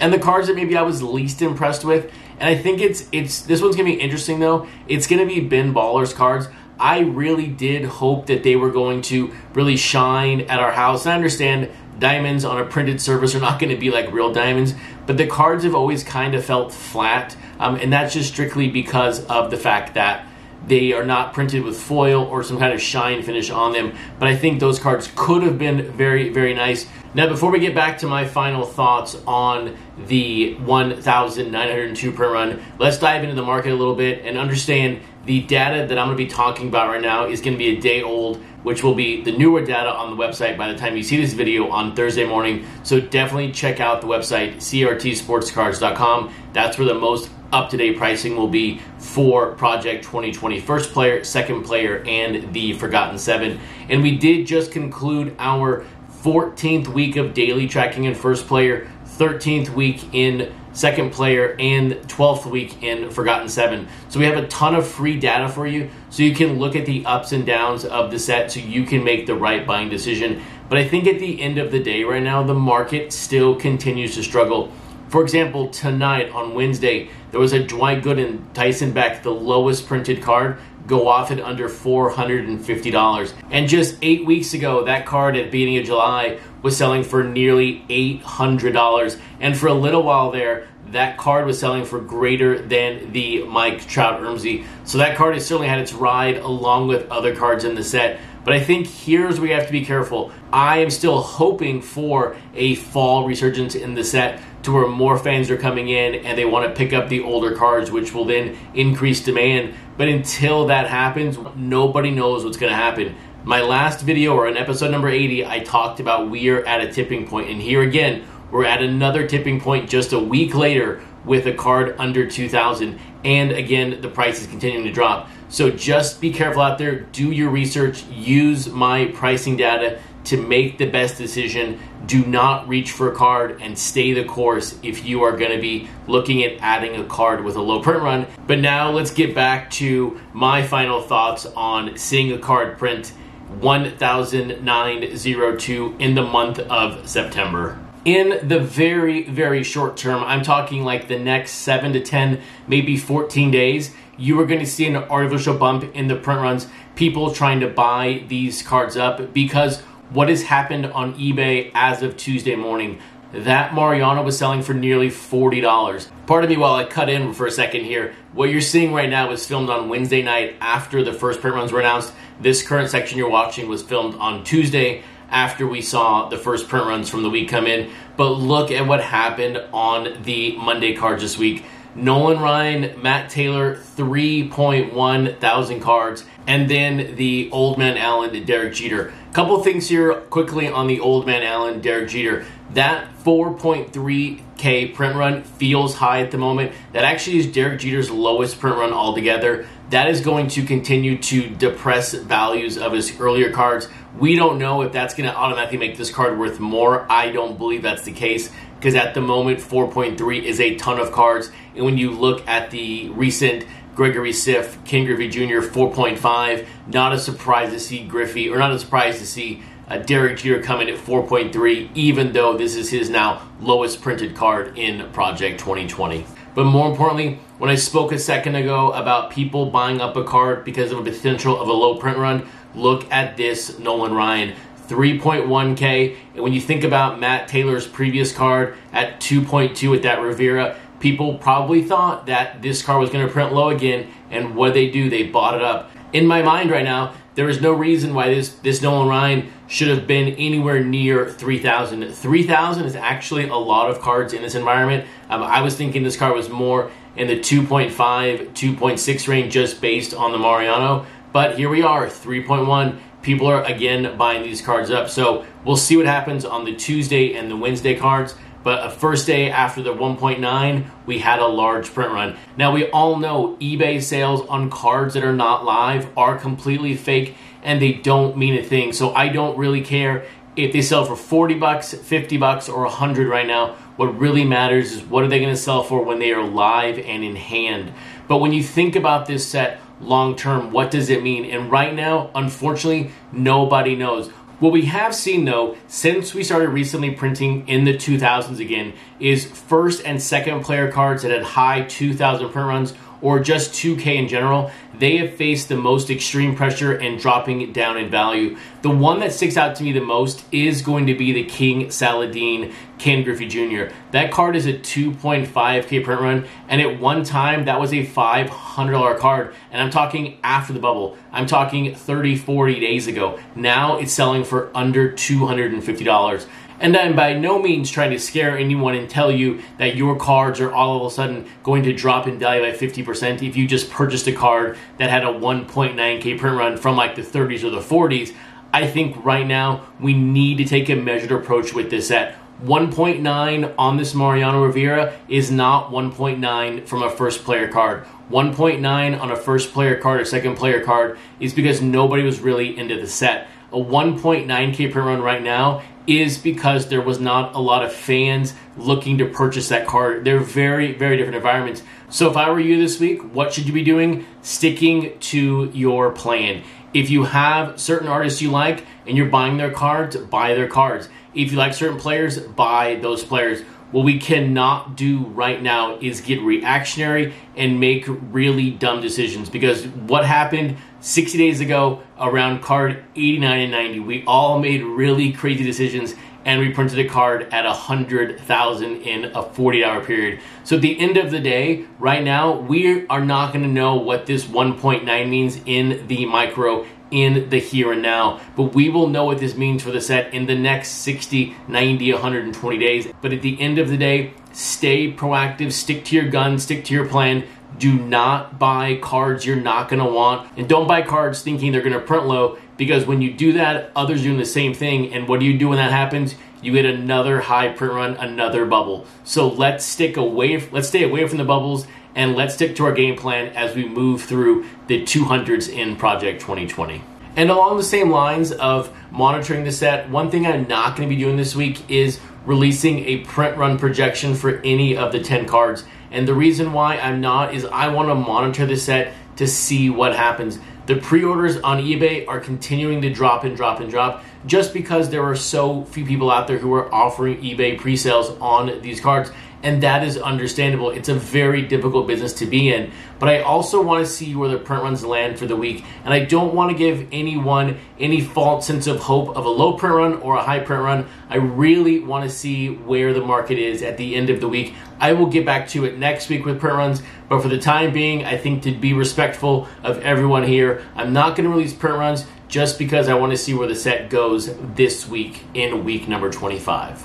And 0.00 0.12
the 0.12 0.18
cards 0.18 0.48
that 0.48 0.56
maybe 0.56 0.76
I 0.76 0.82
was 0.82 1.02
least 1.02 1.42
impressed 1.42 1.84
with, 1.84 2.12
and 2.38 2.48
I 2.48 2.60
think 2.60 2.80
it's 2.80 3.08
it's 3.12 3.42
this 3.42 3.62
one's 3.62 3.76
gonna 3.76 3.88
be 3.88 4.00
interesting 4.00 4.40
though. 4.40 4.66
It's 4.88 5.06
gonna 5.06 5.26
be 5.26 5.40
Ben 5.40 5.72
Baller's 5.72 6.12
cards. 6.12 6.48
I 6.78 7.00
really 7.00 7.46
did 7.46 7.84
hope 7.84 8.26
that 8.26 8.42
they 8.42 8.56
were 8.56 8.70
going 8.70 9.02
to 9.02 9.32
really 9.54 9.76
shine 9.76 10.42
at 10.42 10.58
our 10.58 10.72
house. 10.72 11.06
And 11.06 11.12
I 11.12 11.16
understand 11.16 11.70
diamonds 11.98 12.44
on 12.44 12.58
a 12.58 12.64
printed 12.64 13.00
surface 13.00 13.34
are 13.34 13.40
not 13.40 13.58
going 13.58 13.70
to 13.70 13.76
be 13.78 13.90
like 13.90 14.12
real 14.12 14.32
diamonds, 14.32 14.74
but 15.06 15.16
the 15.16 15.26
cards 15.26 15.64
have 15.64 15.74
always 15.74 16.02
kind 16.02 16.34
of 16.34 16.44
felt 16.44 16.72
flat. 16.72 17.36
Um, 17.58 17.76
and 17.76 17.92
that's 17.92 18.14
just 18.14 18.32
strictly 18.32 18.68
because 18.68 19.24
of 19.26 19.50
the 19.50 19.56
fact 19.56 19.94
that 19.94 20.26
they 20.66 20.92
are 20.92 21.04
not 21.04 21.34
printed 21.34 21.62
with 21.62 21.78
foil 21.78 22.24
or 22.24 22.42
some 22.42 22.58
kind 22.58 22.72
of 22.72 22.80
shine 22.80 23.22
finish 23.22 23.50
on 23.50 23.72
them. 23.72 23.94
But 24.18 24.28
I 24.28 24.36
think 24.36 24.60
those 24.60 24.78
cards 24.78 25.10
could 25.14 25.42
have 25.42 25.58
been 25.58 25.92
very, 25.92 26.30
very 26.30 26.54
nice. 26.54 26.86
Now, 27.14 27.28
before 27.28 27.52
we 27.52 27.60
get 27.60 27.76
back 27.76 27.98
to 27.98 28.08
my 28.08 28.26
final 28.26 28.66
thoughts 28.66 29.16
on 29.24 29.76
the 30.08 30.54
1,902 30.54 32.10
per 32.10 32.32
run, 32.32 32.60
let's 32.80 32.98
dive 32.98 33.22
into 33.22 33.36
the 33.36 33.42
market 33.42 33.70
a 33.70 33.76
little 33.76 33.94
bit 33.94 34.24
and 34.24 34.36
understand 34.36 35.00
the 35.24 35.42
data 35.42 35.86
that 35.86 35.96
I'm 35.96 36.08
going 36.08 36.18
to 36.18 36.24
be 36.24 36.28
talking 36.28 36.66
about 36.66 36.88
right 36.88 37.00
now 37.00 37.26
is 37.26 37.40
going 37.40 37.54
to 37.54 37.58
be 37.58 37.78
a 37.78 37.80
day 37.80 38.02
old, 38.02 38.38
which 38.64 38.82
will 38.82 38.96
be 38.96 39.22
the 39.22 39.30
newer 39.30 39.64
data 39.64 39.90
on 39.90 40.10
the 40.10 40.20
website 40.20 40.58
by 40.58 40.72
the 40.72 40.76
time 40.76 40.96
you 40.96 41.04
see 41.04 41.16
this 41.16 41.34
video 41.34 41.68
on 41.68 41.94
Thursday 41.94 42.26
morning. 42.26 42.66
So 42.82 43.00
definitely 43.00 43.52
check 43.52 43.78
out 43.78 44.00
the 44.00 44.08
website, 44.08 44.56
crtsportscards.com. 44.56 46.34
That's 46.52 46.78
where 46.78 46.88
the 46.88 46.94
most 46.94 47.30
up 47.52 47.70
to 47.70 47.76
date 47.76 47.96
pricing 47.96 48.34
will 48.34 48.48
be 48.48 48.80
for 48.98 49.52
Project 49.52 50.02
2020 50.02 50.58
first 50.58 50.92
player, 50.92 51.22
second 51.22 51.62
player, 51.62 52.02
and 52.08 52.52
the 52.52 52.72
Forgotten 52.72 53.18
Seven. 53.18 53.60
And 53.88 54.02
we 54.02 54.16
did 54.16 54.48
just 54.48 54.72
conclude 54.72 55.36
our 55.38 55.86
14th 56.24 56.88
week 56.88 57.16
of 57.16 57.34
daily 57.34 57.68
tracking 57.68 58.04
in 58.04 58.14
first 58.14 58.46
player, 58.46 58.90
13th 59.04 59.68
week 59.68 60.02
in 60.14 60.50
second 60.72 61.12
player, 61.12 61.54
and 61.58 61.92
12th 62.08 62.46
week 62.46 62.82
in 62.82 63.10
Forgotten 63.10 63.46
Seven. 63.46 63.86
So 64.08 64.18
we 64.18 64.24
have 64.24 64.42
a 64.42 64.48
ton 64.48 64.74
of 64.74 64.86
free 64.86 65.20
data 65.20 65.50
for 65.50 65.66
you 65.66 65.90
so 66.08 66.22
you 66.22 66.34
can 66.34 66.58
look 66.58 66.76
at 66.76 66.86
the 66.86 67.04
ups 67.04 67.32
and 67.32 67.44
downs 67.44 67.84
of 67.84 68.10
the 68.10 68.18
set 68.18 68.50
so 68.50 68.60
you 68.60 68.84
can 68.84 69.04
make 69.04 69.26
the 69.26 69.34
right 69.34 69.66
buying 69.66 69.90
decision. 69.90 70.40
But 70.70 70.78
I 70.78 70.88
think 70.88 71.06
at 71.06 71.18
the 71.18 71.42
end 71.42 71.58
of 71.58 71.70
the 71.70 71.78
day, 71.78 72.04
right 72.04 72.22
now, 72.22 72.42
the 72.42 72.54
market 72.54 73.12
still 73.12 73.54
continues 73.54 74.14
to 74.14 74.22
struggle. 74.22 74.72
For 75.14 75.22
example, 75.22 75.68
tonight 75.68 76.30
on 76.30 76.54
Wednesday, 76.54 77.08
there 77.30 77.38
was 77.38 77.52
a 77.52 77.62
Dwight 77.62 78.02
Gooden 78.02 78.52
Tyson 78.52 78.90
Beck, 78.90 79.22
the 79.22 79.30
lowest 79.30 79.86
printed 79.86 80.20
card, 80.20 80.58
go 80.88 81.06
off 81.06 81.30
at 81.30 81.38
under 81.38 81.68
$450. 81.68 83.32
And 83.52 83.68
just 83.68 83.96
eight 84.02 84.26
weeks 84.26 84.54
ago, 84.54 84.86
that 84.86 85.06
card 85.06 85.36
at 85.36 85.52
beginning 85.52 85.78
of 85.78 85.84
July 85.84 86.40
was 86.62 86.76
selling 86.76 87.04
for 87.04 87.22
nearly 87.22 87.84
$800. 87.88 89.20
And 89.38 89.56
for 89.56 89.68
a 89.68 89.72
little 89.72 90.02
while 90.02 90.32
there, 90.32 90.66
that 90.88 91.16
card 91.16 91.46
was 91.46 91.60
selling 91.60 91.84
for 91.84 92.00
greater 92.00 92.58
than 92.58 93.12
the 93.12 93.44
Mike 93.44 93.86
Trout 93.86 94.20
Ermsy. 94.20 94.66
So 94.82 94.98
that 94.98 95.16
card 95.16 95.34
has 95.34 95.46
certainly 95.46 95.68
had 95.68 95.78
its 95.78 95.92
ride 95.92 96.38
along 96.38 96.88
with 96.88 97.08
other 97.08 97.36
cards 97.36 97.62
in 97.62 97.76
the 97.76 97.84
set. 97.84 98.18
But 98.44 98.54
I 98.54 98.60
think 98.60 98.86
here's 98.86 99.40
where 99.40 99.48
you 99.48 99.54
have 99.54 99.66
to 99.66 99.72
be 99.72 99.84
careful. 99.84 100.30
I 100.52 100.78
am 100.78 100.90
still 100.90 101.20
hoping 101.20 101.80
for 101.80 102.36
a 102.54 102.74
fall 102.74 103.26
resurgence 103.26 103.74
in 103.74 103.94
the 103.94 104.04
set 104.04 104.40
to 104.64 104.72
where 104.72 104.86
more 104.86 105.18
fans 105.18 105.50
are 105.50 105.56
coming 105.56 105.88
in 105.88 106.14
and 106.14 106.36
they 106.36 106.44
want 106.44 106.68
to 106.68 106.74
pick 106.74 106.92
up 106.92 107.08
the 107.08 107.22
older 107.22 107.56
cards, 107.56 107.90
which 107.90 108.12
will 108.12 108.24
then 108.24 108.56
increase 108.74 109.22
demand. 109.22 109.74
But 109.96 110.08
until 110.08 110.66
that 110.66 110.88
happens, 110.88 111.38
nobody 111.56 112.10
knows 112.10 112.44
what's 112.44 112.56
going 112.56 112.70
to 112.70 112.76
happen. 112.76 113.14
My 113.44 113.60
last 113.60 114.02
video, 114.02 114.34
or 114.34 114.46
in 114.46 114.56
episode 114.56 114.90
number 114.90 115.08
80, 115.08 115.46
I 115.46 115.60
talked 115.60 116.00
about 116.00 116.30
we're 116.30 116.64
at 116.64 116.80
a 116.80 116.90
tipping 116.90 117.26
point, 117.26 117.50
and 117.50 117.60
here 117.60 117.82
again, 117.82 118.24
we're 118.50 118.64
at 118.64 118.82
another 118.82 119.26
tipping 119.26 119.60
point 119.60 119.90
just 119.90 120.12
a 120.12 120.18
week 120.18 120.54
later 120.54 121.02
with 121.24 121.46
a 121.46 121.52
card 121.52 121.96
under 121.98 122.28
2000 122.28 122.98
and 123.24 123.52
again 123.52 124.00
the 124.00 124.08
price 124.08 124.40
is 124.40 124.46
continuing 124.46 124.84
to 124.84 124.92
drop 124.92 125.28
so 125.54 125.70
just 125.70 126.20
be 126.20 126.32
careful 126.32 126.62
out 126.62 126.78
there. 126.78 126.98
Do 126.98 127.30
your 127.30 127.48
research. 127.48 128.02
Use 128.06 128.68
my 128.68 129.04
pricing 129.14 129.56
data 129.56 130.00
to 130.24 130.36
make 130.36 130.78
the 130.78 130.86
best 130.86 131.16
decision. 131.16 131.78
Do 132.06 132.26
not 132.26 132.66
reach 132.66 132.90
for 132.90 133.12
a 133.12 133.14
card 133.14 133.62
and 133.62 133.78
stay 133.78 134.12
the 134.12 134.24
course 134.24 134.76
if 134.82 135.04
you 135.04 135.22
are 135.22 135.36
going 135.36 135.52
to 135.52 135.60
be 135.60 135.88
looking 136.08 136.42
at 136.42 136.58
adding 136.58 137.00
a 137.00 137.04
card 137.04 137.44
with 137.44 137.54
a 137.54 137.62
low 137.62 137.80
print 137.80 138.02
run. 138.02 138.26
But 138.48 138.58
now 138.58 138.90
let's 138.90 139.12
get 139.12 139.32
back 139.32 139.70
to 139.72 140.20
my 140.32 140.66
final 140.66 141.00
thoughts 141.00 141.46
on 141.46 141.98
seeing 141.98 142.32
a 142.32 142.38
card 142.38 142.76
print 142.76 143.12
1902 143.60 145.96
in 146.00 146.14
the 146.16 146.22
month 146.22 146.58
of 146.58 147.08
september. 147.08 147.78
In 148.04 148.46
the 148.46 148.58
very, 148.58 149.22
very 149.22 149.62
short 149.62 149.96
term, 149.96 150.22
I'm 150.24 150.42
talking 150.42 150.84
like 150.84 151.08
the 151.08 151.18
next 151.18 151.52
seven 151.52 151.94
to 151.94 152.00
10, 152.00 152.38
maybe 152.66 152.98
14 152.98 153.50
days, 153.50 153.94
you 154.16 154.38
are 154.40 154.46
going 154.46 154.60
to 154.60 154.66
see 154.66 154.86
an 154.86 154.96
artificial 154.96 155.56
bump 155.56 155.94
in 155.94 156.08
the 156.08 156.16
print 156.16 156.40
runs, 156.40 156.66
people 156.94 157.32
trying 157.32 157.60
to 157.60 157.68
buy 157.68 158.24
these 158.28 158.62
cards 158.62 158.96
up 158.96 159.32
because 159.32 159.80
what 160.10 160.28
has 160.28 160.42
happened 160.44 160.86
on 160.86 161.14
eBay 161.14 161.70
as 161.74 162.02
of 162.02 162.16
Tuesday 162.16 162.56
morning. 162.56 163.00
That 163.32 163.74
Mariano 163.74 164.22
was 164.22 164.38
selling 164.38 164.62
for 164.62 164.74
nearly 164.74 165.08
$40. 165.08 166.08
Pardon 166.26 166.48
me 166.48 166.56
while 166.56 166.74
I 166.74 166.84
cut 166.84 167.08
in 167.08 167.34
for 167.34 167.46
a 167.46 167.50
second 167.50 167.84
here. 167.84 168.14
What 168.32 168.50
you're 168.50 168.60
seeing 168.60 168.92
right 168.92 169.10
now 169.10 169.28
was 169.28 169.44
filmed 169.44 169.70
on 169.70 169.88
Wednesday 169.88 170.22
night 170.22 170.54
after 170.60 171.02
the 171.02 171.12
first 171.12 171.40
print 171.40 171.56
runs 171.56 171.72
were 171.72 171.80
announced. 171.80 172.12
This 172.40 172.64
current 172.64 172.90
section 172.90 173.18
you're 173.18 173.28
watching 173.28 173.68
was 173.68 173.82
filmed 173.82 174.14
on 174.16 174.44
Tuesday 174.44 175.02
after 175.30 175.66
we 175.66 175.82
saw 175.82 176.28
the 176.28 176.38
first 176.38 176.68
print 176.68 176.86
runs 176.86 177.10
from 177.10 177.24
the 177.24 177.30
week 177.30 177.48
come 177.48 177.66
in. 177.66 177.90
But 178.16 178.30
look 178.30 178.70
at 178.70 178.86
what 178.86 179.02
happened 179.02 179.60
on 179.72 180.22
the 180.22 180.56
Monday 180.56 180.94
cards 180.94 181.22
this 181.22 181.36
week. 181.36 181.64
Nolan 181.96 182.40
Ryan, 182.40 183.00
Matt 183.00 183.30
Taylor, 183.30 183.76
3.1 183.76 185.38
thousand 185.38 185.80
cards, 185.80 186.24
and 186.46 186.68
then 186.68 187.14
the 187.16 187.48
Old 187.52 187.78
Man 187.78 187.96
Allen, 187.96 188.44
Derek 188.44 188.74
Jeter. 188.74 189.12
Couple 189.32 189.62
things 189.62 189.88
here 189.88 190.14
quickly 190.14 190.68
on 190.68 190.86
the 190.86 191.00
Old 191.00 191.26
Man 191.26 191.42
Allen, 191.42 191.80
Derek 191.80 192.08
Jeter. 192.08 192.44
That 192.72 193.08
4.3K 193.24 194.94
print 194.94 195.16
run 195.16 195.42
feels 195.42 195.94
high 195.96 196.20
at 196.20 196.30
the 196.30 196.38
moment. 196.38 196.72
That 196.92 197.04
actually 197.04 197.38
is 197.38 197.46
Derek 197.46 197.80
Jeter's 197.80 198.10
lowest 198.10 198.58
print 198.58 198.76
run 198.76 198.92
altogether. 198.92 199.66
That 199.90 200.08
is 200.08 200.20
going 200.20 200.48
to 200.48 200.64
continue 200.64 201.18
to 201.18 201.48
depress 201.48 202.14
values 202.14 202.78
of 202.78 202.92
his 202.92 203.20
earlier 203.20 203.52
cards. 203.52 203.88
We 204.18 204.34
don't 204.36 204.58
know 204.58 204.82
if 204.82 204.92
that's 204.92 205.14
going 205.14 205.28
to 205.28 205.36
automatically 205.36 205.78
make 205.78 205.96
this 205.96 206.10
card 206.10 206.38
worth 206.38 206.58
more. 206.58 207.06
I 207.10 207.30
don't 207.30 207.58
believe 207.58 207.82
that's 207.82 208.02
the 208.02 208.12
case 208.12 208.50
because 208.84 208.96
at 208.96 209.14
the 209.14 209.20
moment, 209.22 209.60
4.3 209.60 210.42
is 210.42 210.60
a 210.60 210.74
ton 210.74 211.00
of 211.00 211.10
cards. 211.10 211.50
And 211.74 211.86
when 211.86 211.96
you 211.96 212.10
look 212.10 212.46
at 212.46 212.70
the 212.70 213.08
recent 213.08 213.64
Gregory 213.94 214.32
Siff, 214.32 214.84
Ken 214.84 215.06
Griffey 215.06 215.26
Jr., 215.26 215.66
4.5, 215.66 216.66
not 216.88 217.14
a 217.14 217.18
surprise 217.18 217.72
to 217.72 217.80
see 217.80 218.06
Griffey, 218.06 218.50
or 218.50 218.58
not 218.58 218.72
a 218.72 218.78
surprise 218.78 219.20
to 219.20 219.26
see 219.26 219.62
uh, 219.88 219.96
Derek 219.96 220.36
Jeter 220.36 220.62
coming 220.62 220.90
at 220.90 220.98
4.3, 220.98 221.92
even 221.94 222.34
though 222.34 222.58
this 222.58 222.76
is 222.76 222.90
his 222.90 223.08
now 223.08 223.48
lowest 223.58 224.02
printed 224.02 224.36
card 224.36 224.76
in 224.76 225.10
Project 225.12 225.60
2020. 225.60 226.26
But 226.54 226.64
more 226.64 226.90
importantly, 226.90 227.38
when 227.56 227.70
I 227.70 227.76
spoke 227.76 228.12
a 228.12 228.18
second 228.18 228.54
ago 228.54 228.92
about 228.92 229.30
people 229.30 229.70
buying 229.70 230.02
up 230.02 230.14
a 230.14 230.24
card 230.24 230.62
because 230.62 230.92
of 230.92 230.98
a 230.98 231.10
potential 231.10 231.58
of 231.58 231.68
a 231.68 231.72
low 231.72 231.96
print 231.96 232.18
run, 232.18 232.46
look 232.74 233.10
at 233.10 233.38
this 233.38 233.78
Nolan 233.78 234.12
Ryan. 234.12 234.54
3.1K. 234.88 236.16
And 236.34 236.42
when 236.42 236.52
you 236.52 236.60
think 236.60 236.84
about 236.84 237.20
Matt 237.20 237.48
Taylor's 237.48 237.86
previous 237.86 238.32
card 238.32 238.76
at 238.92 239.20
2.2 239.20 239.90
with 239.90 240.02
that 240.02 240.20
Rivera, 240.20 240.76
people 241.00 241.34
probably 241.38 241.82
thought 241.82 242.26
that 242.26 242.62
this 242.62 242.82
card 242.82 243.00
was 243.00 243.10
going 243.10 243.26
to 243.26 243.32
print 243.32 243.52
low 243.52 243.70
again. 243.70 244.08
And 244.30 244.56
what 244.56 244.74
they 244.74 244.90
do? 244.90 245.10
They 245.10 245.24
bought 245.24 245.54
it 245.54 245.62
up. 245.62 245.90
In 246.12 246.26
my 246.26 246.42
mind 246.42 246.70
right 246.70 246.84
now, 246.84 247.14
there 247.34 247.48
is 247.48 247.60
no 247.60 247.72
reason 247.72 248.14
why 248.14 248.32
this, 248.32 248.50
this 248.56 248.80
Nolan 248.80 249.08
Ryan 249.08 249.52
should 249.66 249.88
have 249.88 250.06
been 250.06 250.34
anywhere 250.34 250.82
near 250.82 251.28
3,000. 251.28 252.12
3,000 252.12 252.84
is 252.84 252.94
actually 252.94 253.48
a 253.48 253.56
lot 253.56 253.90
of 253.90 254.00
cards 254.00 254.32
in 254.32 254.42
this 254.42 254.54
environment. 254.54 255.06
Um, 255.28 255.42
I 255.42 255.60
was 255.60 255.74
thinking 255.74 256.04
this 256.04 256.16
card 256.16 256.34
was 256.34 256.48
more 256.48 256.90
in 257.16 257.26
the 257.26 257.38
2.5, 257.38 257.90
2.6 257.92 259.28
range 259.28 259.52
just 259.52 259.80
based 259.80 260.14
on 260.14 260.32
the 260.32 260.38
Mariano. 260.38 261.06
But 261.32 261.58
here 261.58 261.68
we 261.68 261.82
are, 261.82 262.06
3.1. 262.06 262.98
People 263.24 263.46
are 263.46 263.64
again 263.64 264.16
buying 264.16 264.42
these 264.42 264.60
cards 264.60 264.90
up. 264.90 265.08
So 265.08 265.44
we'll 265.64 265.76
see 265.76 265.96
what 265.96 266.06
happens 266.06 266.44
on 266.44 266.64
the 266.64 266.74
Tuesday 266.74 267.34
and 267.34 267.50
the 267.50 267.56
Wednesday 267.56 267.96
cards. 267.96 268.34
But 268.62 268.86
a 268.86 268.90
first 268.90 269.26
day 269.26 269.50
after 269.50 269.82
the 269.82 269.92
1.9, 269.92 270.90
we 271.06 271.18
had 271.18 271.38
a 271.38 271.46
large 271.46 271.92
print 271.92 272.12
run. 272.12 272.36
Now 272.56 272.72
we 272.72 272.88
all 272.90 273.16
know 273.16 273.56
eBay 273.60 274.02
sales 274.02 274.46
on 274.48 274.70
cards 274.70 275.14
that 275.14 275.24
are 275.24 275.34
not 275.34 275.64
live 275.64 276.08
are 276.16 276.38
completely 276.38 276.96
fake 276.96 277.34
and 277.62 277.80
they 277.80 277.92
don't 277.92 278.36
mean 278.36 278.58
a 278.58 278.62
thing. 278.62 278.92
So 278.92 279.14
I 279.14 279.28
don't 279.28 279.56
really 279.58 279.80
care 279.80 280.26
if 280.56 280.72
they 280.72 280.82
sell 280.82 281.04
for 281.04 281.16
40 281.16 281.54
bucks, 281.54 281.92
50 281.94 282.36
bucks, 282.36 282.68
or 282.68 282.82
100 282.82 283.28
right 283.28 283.46
now. 283.46 283.74
What 283.96 284.18
really 284.18 284.44
matters 284.44 284.92
is 284.92 285.02
what 285.02 285.24
are 285.24 285.28
they 285.28 285.40
going 285.40 285.54
to 285.54 285.60
sell 285.60 285.82
for 285.82 286.02
when 286.02 286.18
they 286.18 286.32
are 286.32 286.44
live 286.44 286.98
and 286.98 287.24
in 287.24 287.36
hand. 287.36 287.92
But 288.28 288.38
when 288.38 288.52
you 288.52 288.62
think 288.62 288.96
about 288.96 289.26
this 289.26 289.46
set, 289.46 289.78
long 290.00 290.36
term? 290.36 290.70
What 290.70 290.90
does 290.90 291.10
it 291.10 291.22
mean? 291.22 291.44
And 291.44 291.70
right 291.70 291.94
now, 291.94 292.30
unfortunately, 292.34 293.10
nobody 293.32 293.94
knows. 293.94 294.30
What 294.60 294.72
we 294.72 294.86
have 294.86 295.14
seen 295.14 295.44
though, 295.44 295.76
since 295.88 296.32
we 296.32 296.44
started 296.44 296.68
recently 296.68 297.10
printing 297.10 297.68
in 297.68 297.84
the 297.84 297.94
2000s 297.94 298.60
again, 298.60 298.94
is 299.18 299.44
first 299.44 300.02
and 300.06 300.22
second 300.22 300.62
player 300.62 300.90
cards 300.90 301.22
that 301.22 301.32
had 301.32 301.42
high 301.42 301.82
2000 301.82 302.50
print 302.50 302.68
runs 302.68 302.94
or 303.24 303.40
just 303.40 303.72
2K 303.72 304.16
in 304.16 304.28
general, 304.28 304.70
they 304.98 305.16
have 305.16 305.34
faced 305.34 305.70
the 305.70 305.76
most 305.76 306.10
extreme 306.10 306.54
pressure 306.54 306.94
and 306.94 307.18
dropping 307.18 307.72
down 307.72 307.96
in 307.96 308.10
value. 308.10 308.56
The 308.82 308.90
one 308.90 309.18
that 309.20 309.32
sticks 309.32 309.56
out 309.56 309.74
to 309.76 309.82
me 309.82 309.92
the 309.92 310.00
most 310.00 310.44
is 310.52 310.82
going 310.82 311.06
to 311.06 311.14
be 311.14 311.32
the 311.32 311.44
King 311.44 311.86
Saladeen 311.86 312.72
Ken 312.98 313.24
Griffey 313.24 313.48
Jr. 313.48 313.92
That 314.12 314.30
card 314.30 314.56
is 314.56 314.66
a 314.66 314.74
2.5K 314.74 316.04
print 316.04 316.20
run, 316.20 316.46
and 316.68 316.82
at 316.82 317.00
one 317.00 317.24
time 317.24 317.64
that 317.64 317.80
was 317.80 317.92
a 317.92 318.06
$500 318.06 319.18
card, 319.18 319.54
and 319.72 319.82
I'm 319.82 319.90
talking 319.90 320.38
after 320.44 320.74
the 320.74 320.78
bubble. 320.78 321.16
I'm 321.32 321.46
talking 321.46 321.94
30, 321.94 322.36
40 322.36 322.78
days 322.78 323.06
ago. 323.06 323.40
Now 323.56 323.98
it's 323.98 324.12
selling 324.12 324.44
for 324.44 324.70
under 324.76 325.10
$250. 325.10 326.46
And 326.80 326.96
I'm 326.96 327.14
by 327.14 327.34
no 327.34 327.60
means 327.60 327.90
trying 327.90 328.10
to 328.10 328.18
scare 328.18 328.58
anyone 328.58 328.94
and 328.94 329.08
tell 329.08 329.30
you 329.30 329.62
that 329.78 329.96
your 329.96 330.16
cards 330.16 330.60
are 330.60 330.72
all 330.72 331.00
of 331.00 331.12
a 331.12 331.14
sudden 331.14 331.48
going 331.62 331.82
to 331.84 331.92
drop 331.92 332.26
in 332.26 332.38
value 332.38 332.62
by 332.62 332.76
50% 332.76 333.42
if 333.42 333.56
you 333.56 333.66
just 333.66 333.90
purchased 333.90 334.26
a 334.26 334.32
card 334.32 334.76
that 334.98 335.10
had 335.10 335.24
a 335.24 335.28
1.9K 335.28 336.38
print 336.38 336.58
run 336.58 336.76
from 336.76 336.96
like 336.96 337.14
the 337.14 337.22
30s 337.22 337.64
or 337.64 337.70
the 337.70 337.78
40s. 337.78 338.34
I 338.72 338.88
think 338.88 339.24
right 339.24 339.46
now 339.46 339.86
we 340.00 340.14
need 340.14 340.58
to 340.58 340.64
take 340.64 340.88
a 340.88 340.96
measured 340.96 341.30
approach 341.30 341.72
with 341.72 341.90
this 341.90 342.08
set. 342.08 342.36
1.9 342.62 343.74
on 343.78 343.96
this 343.96 344.14
Mariano 344.14 344.64
Rivera 344.64 345.16
is 345.28 345.50
not 345.50 345.90
1.9 345.90 346.86
from 346.86 347.02
a 347.02 347.10
first 347.10 347.44
player 347.44 347.68
card. 347.68 348.06
1.9 348.30 349.20
on 349.20 349.30
a 349.30 349.36
first 349.36 349.72
player 349.72 349.96
card 349.96 350.20
or 350.20 350.24
second 350.24 350.56
player 350.56 350.82
card 350.82 351.18
is 351.40 351.52
because 351.52 351.82
nobody 351.82 352.22
was 352.22 352.40
really 352.40 352.76
into 352.76 352.98
the 352.98 353.06
set. 353.06 353.48
A 353.72 353.76
1.9K 353.76 354.92
print 354.92 355.06
run 355.06 355.20
right 355.20 355.42
now 355.42 355.82
is 356.06 356.38
because 356.38 356.88
there 356.88 357.00
was 357.00 357.18
not 357.18 357.54
a 357.54 357.58
lot 357.58 357.84
of 357.84 357.92
fans 357.92 358.54
looking 358.76 359.18
to 359.18 359.26
purchase 359.26 359.68
that 359.68 359.86
card. 359.86 360.24
They're 360.24 360.38
very, 360.40 360.92
very 360.92 361.16
different 361.16 361.36
environments. 361.36 361.82
So 362.10 362.30
if 362.30 362.36
I 362.36 362.50
were 362.50 362.60
you 362.60 362.78
this 362.78 363.00
week, 363.00 363.22
what 363.34 363.52
should 363.52 363.66
you 363.66 363.72
be 363.72 363.84
doing? 363.84 364.26
Sticking 364.42 365.18
to 365.18 365.70
your 365.72 366.10
plan. 366.10 366.62
If 366.92 367.10
you 367.10 367.24
have 367.24 367.80
certain 367.80 368.06
artists 368.06 368.40
you 368.40 368.50
like 368.50 368.86
and 369.06 369.16
you're 369.16 369.28
buying 369.28 369.56
their 369.56 369.72
cards, 369.72 370.16
buy 370.16 370.54
their 370.54 370.68
cards. 370.68 371.08
If 371.34 371.50
you 371.50 371.58
like 371.58 371.74
certain 371.74 371.98
players, 371.98 372.38
buy 372.38 372.96
those 372.96 373.24
players. 373.24 373.62
What 373.90 374.04
we 374.04 374.18
cannot 374.18 374.96
do 374.96 375.24
right 375.26 375.62
now 375.62 375.98
is 376.00 376.20
get 376.20 376.40
reactionary 376.42 377.32
and 377.56 377.78
make 377.78 378.04
really 378.08 378.70
dumb 378.70 379.00
decisions 379.00 379.48
because 379.48 379.86
what 379.86 380.24
happened 380.24 380.76
60 381.00 381.38
days 381.38 381.60
ago 381.60 382.02
around 382.18 382.62
card 382.62 383.04
89 383.14 383.60
and 383.60 383.70
90, 383.70 384.00
we 384.00 384.24
all 384.26 384.58
made 384.58 384.82
really 384.82 385.32
crazy 385.32 385.62
decisions 385.62 386.14
and 386.44 386.60
we 386.60 386.70
printed 386.70 386.98
a 386.98 387.08
card 387.08 387.52
at 387.52 387.64
100,000 387.64 388.96
in 389.02 389.24
a 389.34 389.42
40 389.42 389.84
hour 389.84 390.04
period. 390.04 390.40
So 390.62 390.76
at 390.76 390.82
the 390.82 390.98
end 390.98 391.16
of 391.16 391.30
the 391.30 391.40
day, 391.40 391.86
right 391.98 392.22
now, 392.22 392.58
we 392.58 393.06
are 393.08 393.24
not 393.24 393.52
going 393.52 393.64
to 393.64 393.70
know 393.70 393.96
what 393.96 394.26
this 394.26 394.44
1.9 394.44 395.28
means 395.28 395.60
in 395.66 396.06
the 396.06 396.26
micro 396.26 396.86
in 397.10 397.48
the 397.50 397.58
here 397.58 397.92
and 397.92 398.02
now. 398.02 398.40
But 398.56 398.74
we 398.74 398.88
will 398.88 399.08
know 399.08 399.24
what 399.24 399.38
this 399.38 399.56
means 399.56 399.82
for 399.82 399.90
the 399.90 400.00
set 400.00 400.32
in 400.34 400.46
the 400.46 400.54
next 400.54 400.90
60, 400.90 401.54
90, 401.68 402.12
120 402.12 402.78
days. 402.78 403.08
But 403.20 403.32
at 403.32 403.42
the 403.42 403.60
end 403.60 403.78
of 403.78 403.88
the 403.88 403.96
day, 403.96 404.34
stay 404.52 405.12
proactive, 405.12 405.72
stick 405.72 406.04
to 406.06 406.16
your 406.16 406.28
gun, 406.28 406.58
stick 406.58 406.84
to 406.86 406.94
your 406.94 407.06
plan. 407.06 407.44
Do 407.78 407.98
not 407.98 408.58
buy 408.58 408.96
cards 408.96 409.44
you're 409.44 409.56
not 409.56 409.88
going 409.88 410.02
to 410.02 410.10
want. 410.10 410.50
And 410.56 410.68
don't 410.68 410.86
buy 410.86 411.02
cards 411.02 411.42
thinking 411.42 411.72
they're 411.72 411.82
going 411.82 411.92
to 411.92 412.00
print 412.00 412.26
low 412.26 412.58
because 412.76 413.06
when 413.06 413.20
you 413.20 413.32
do 413.32 413.52
that, 413.54 413.90
others 413.94 414.20
are 414.20 414.24
doing 414.24 414.38
the 414.38 414.44
same 414.44 414.74
thing. 414.74 415.12
And 415.12 415.28
what 415.28 415.40
do 415.40 415.46
you 415.46 415.58
do 415.58 415.68
when 415.68 415.78
that 415.78 415.90
happens? 415.90 416.34
You 416.62 416.72
get 416.72 416.84
another 416.86 417.40
high 417.40 417.68
print 417.68 417.94
run, 417.94 418.16
another 418.16 418.64
bubble. 418.64 419.06
So 419.22 419.48
let's 419.48 419.84
stick 419.84 420.16
away, 420.16 420.66
let's 420.70 420.88
stay 420.88 421.02
away 421.02 421.26
from 421.28 421.38
the 421.38 421.44
bubbles 421.44 421.86
and 422.14 422.34
let's 422.34 422.54
stick 422.54 422.76
to 422.76 422.84
our 422.84 422.92
game 422.92 423.16
plan 423.16 423.48
as 423.54 423.74
we 423.74 423.88
move 423.88 424.22
through 424.22 424.66
the 424.86 425.02
200s 425.02 425.68
in 425.68 425.96
Project 425.96 426.40
2020. 426.40 427.02
And 427.36 427.50
along 427.50 427.76
the 427.76 427.82
same 427.82 428.10
lines 428.10 428.52
of 428.52 428.94
monitoring 429.10 429.64
the 429.64 429.72
set, 429.72 430.08
one 430.08 430.30
thing 430.30 430.46
I'm 430.46 430.68
not 430.68 430.96
going 430.96 431.08
to 431.08 431.14
be 431.14 431.20
doing 431.20 431.36
this 431.36 431.56
week 431.56 431.90
is 431.90 432.20
releasing 432.46 433.00
a 433.00 433.18
print 433.24 433.56
run 433.56 433.78
projection 433.78 434.34
for 434.34 434.60
any 434.60 434.96
of 434.96 435.10
the 435.10 435.20
10 435.20 435.46
cards. 435.46 435.84
And 436.10 436.28
the 436.28 436.34
reason 436.34 436.72
why 436.72 436.98
I'm 436.98 437.20
not 437.20 437.54
is 437.54 437.64
I 437.64 437.88
want 437.88 438.08
to 438.08 438.14
monitor 438.14 438.66
the 438.66 438.76
set 438.76 439.14
to 439.36 439.48
see 439.48 439.90
what 439.90 440.14
happens. 440.14 440.60
The 440.86 440.96
pre 440.96 441.24
orders 441.24 441.56
on 441.58 441.82
eBay 441.82 442.28
are 442.28 442.38
continuing 442.38 443.02
to 443.02 443.12
drop 443.12 443.42
and 443.42 443.56
drop 443.56 443.80
and 443.80 443.90
drop 443.90 444.22
just 444.46 444.72
because 444.72 445.10
there 445.10 445.22
are 445.22 445.36
so 445.36 445.84
few 445.84 446.04
people 446.04 446.30
out 446.30 446.46
there 446.46 446.58
who 446.58 446.72
are 446.74 446.92
offering 446.94 447.38
eBay 447.38 447.78
pre 447.78 447.96
sales 447.96 448.30
on 448.40 448.80
these 448.82 449.00
cards 449.00 449.30
and 449.64 449.82
that 449.82 450.04
is 450.04 450.18
understandable. 450.18 450.90
It's 450.90 451.08
a 451.08 451.14
very 451.14 451.62
difficult 451.62 452.06
business 452.06 452.34
to 452.34 452.46
be 452.46 452.70
in, 452.70 452.92
but 453.18 453.30
I 453.30 453.40
also 453.40 453.82
want 453.82 454.04
to 454.04 454.12
see 454.12 454.36
where 454.36 454.50
the 454.50 454.58
print 454.58 454.82
runs 454.82 455.02
land 455.04 455.38
for 455.38 455.46
the 455.46 455.56
week, 455.56 455.84
and 456.04 456.12
I 456.12 456.20
don't 456.20 456.54
want 456.54 456.70
to 456.70 456.76
give 456.76 457.08
anyone 457.10 457.78
any 457.98 458.20
false 458.20 458.66
sense 458.66 458.86
of 458.86 459.00
hope 459.00 459.34
of 459.34 459.46
a 459.46 459.48
low 459.48 459.72
print 459.72 459.96
run 459.96 460.14
or 460.16 460.36
a 460.36 460.42
high 460.42 460.58
print 460.58 460.82
run. 460.82 461.06
I 461.30 461.36
really 461.36 462.00
want 462.00 462.28
to 462.28 462.30
see 462.30 462.68
where 462.68 463.14
the 463.14 463.22
market 463.22 463.58
is 463.58 463.82
at 463.82 463.96
the 463.96 464.14
end 464.14 464.28
of 464.28 464.40
the 464.40 464.48
week. 464.48 464.74
I 465.00 465.14
will 465.14 465.26
get 465.26 465.46
back 465.46 465.68
to 465.70 465.86
it 465.86 465.98
next 465.98 466.28
week 466.28 466.44
with 466.44 466.60
print 466.60 466.76
runs, 466.76 467.02
but 467.30 467.40
for 467.40 467.48
the 467.48 467.58
time 467.58 467.94
being, 467.94 468.22
I 468.26 468.36
think 468.36 468.64
to 468.64 468.70
be 468.70 468.92
respectful 468.92 469.66
of 469.82 469.98
everyone 470.02 470.42
here, 470.42 470.84
I'm 470.94 471.14
not 471.14 471.36
going 471.36 471.48
to 471.48 471.56
release 471.56 471.72
print 471.72 471.96
runs 471.96 472.26
just 472.54 472.78
because 472.78 473.08
I 473.08 473.14
want 473.14 473.32
to 473.32 473.36
see 473.36 473.52
where 473.52 473.66
the 473.66 473.74
set 473.74 474.08
goes 474.08 474.56
this 474.76 475.08
week 475.08 475.42
in 475.54 475.84
week 475.84 476.06
number 476.06 476.30
25. 476.30 477.02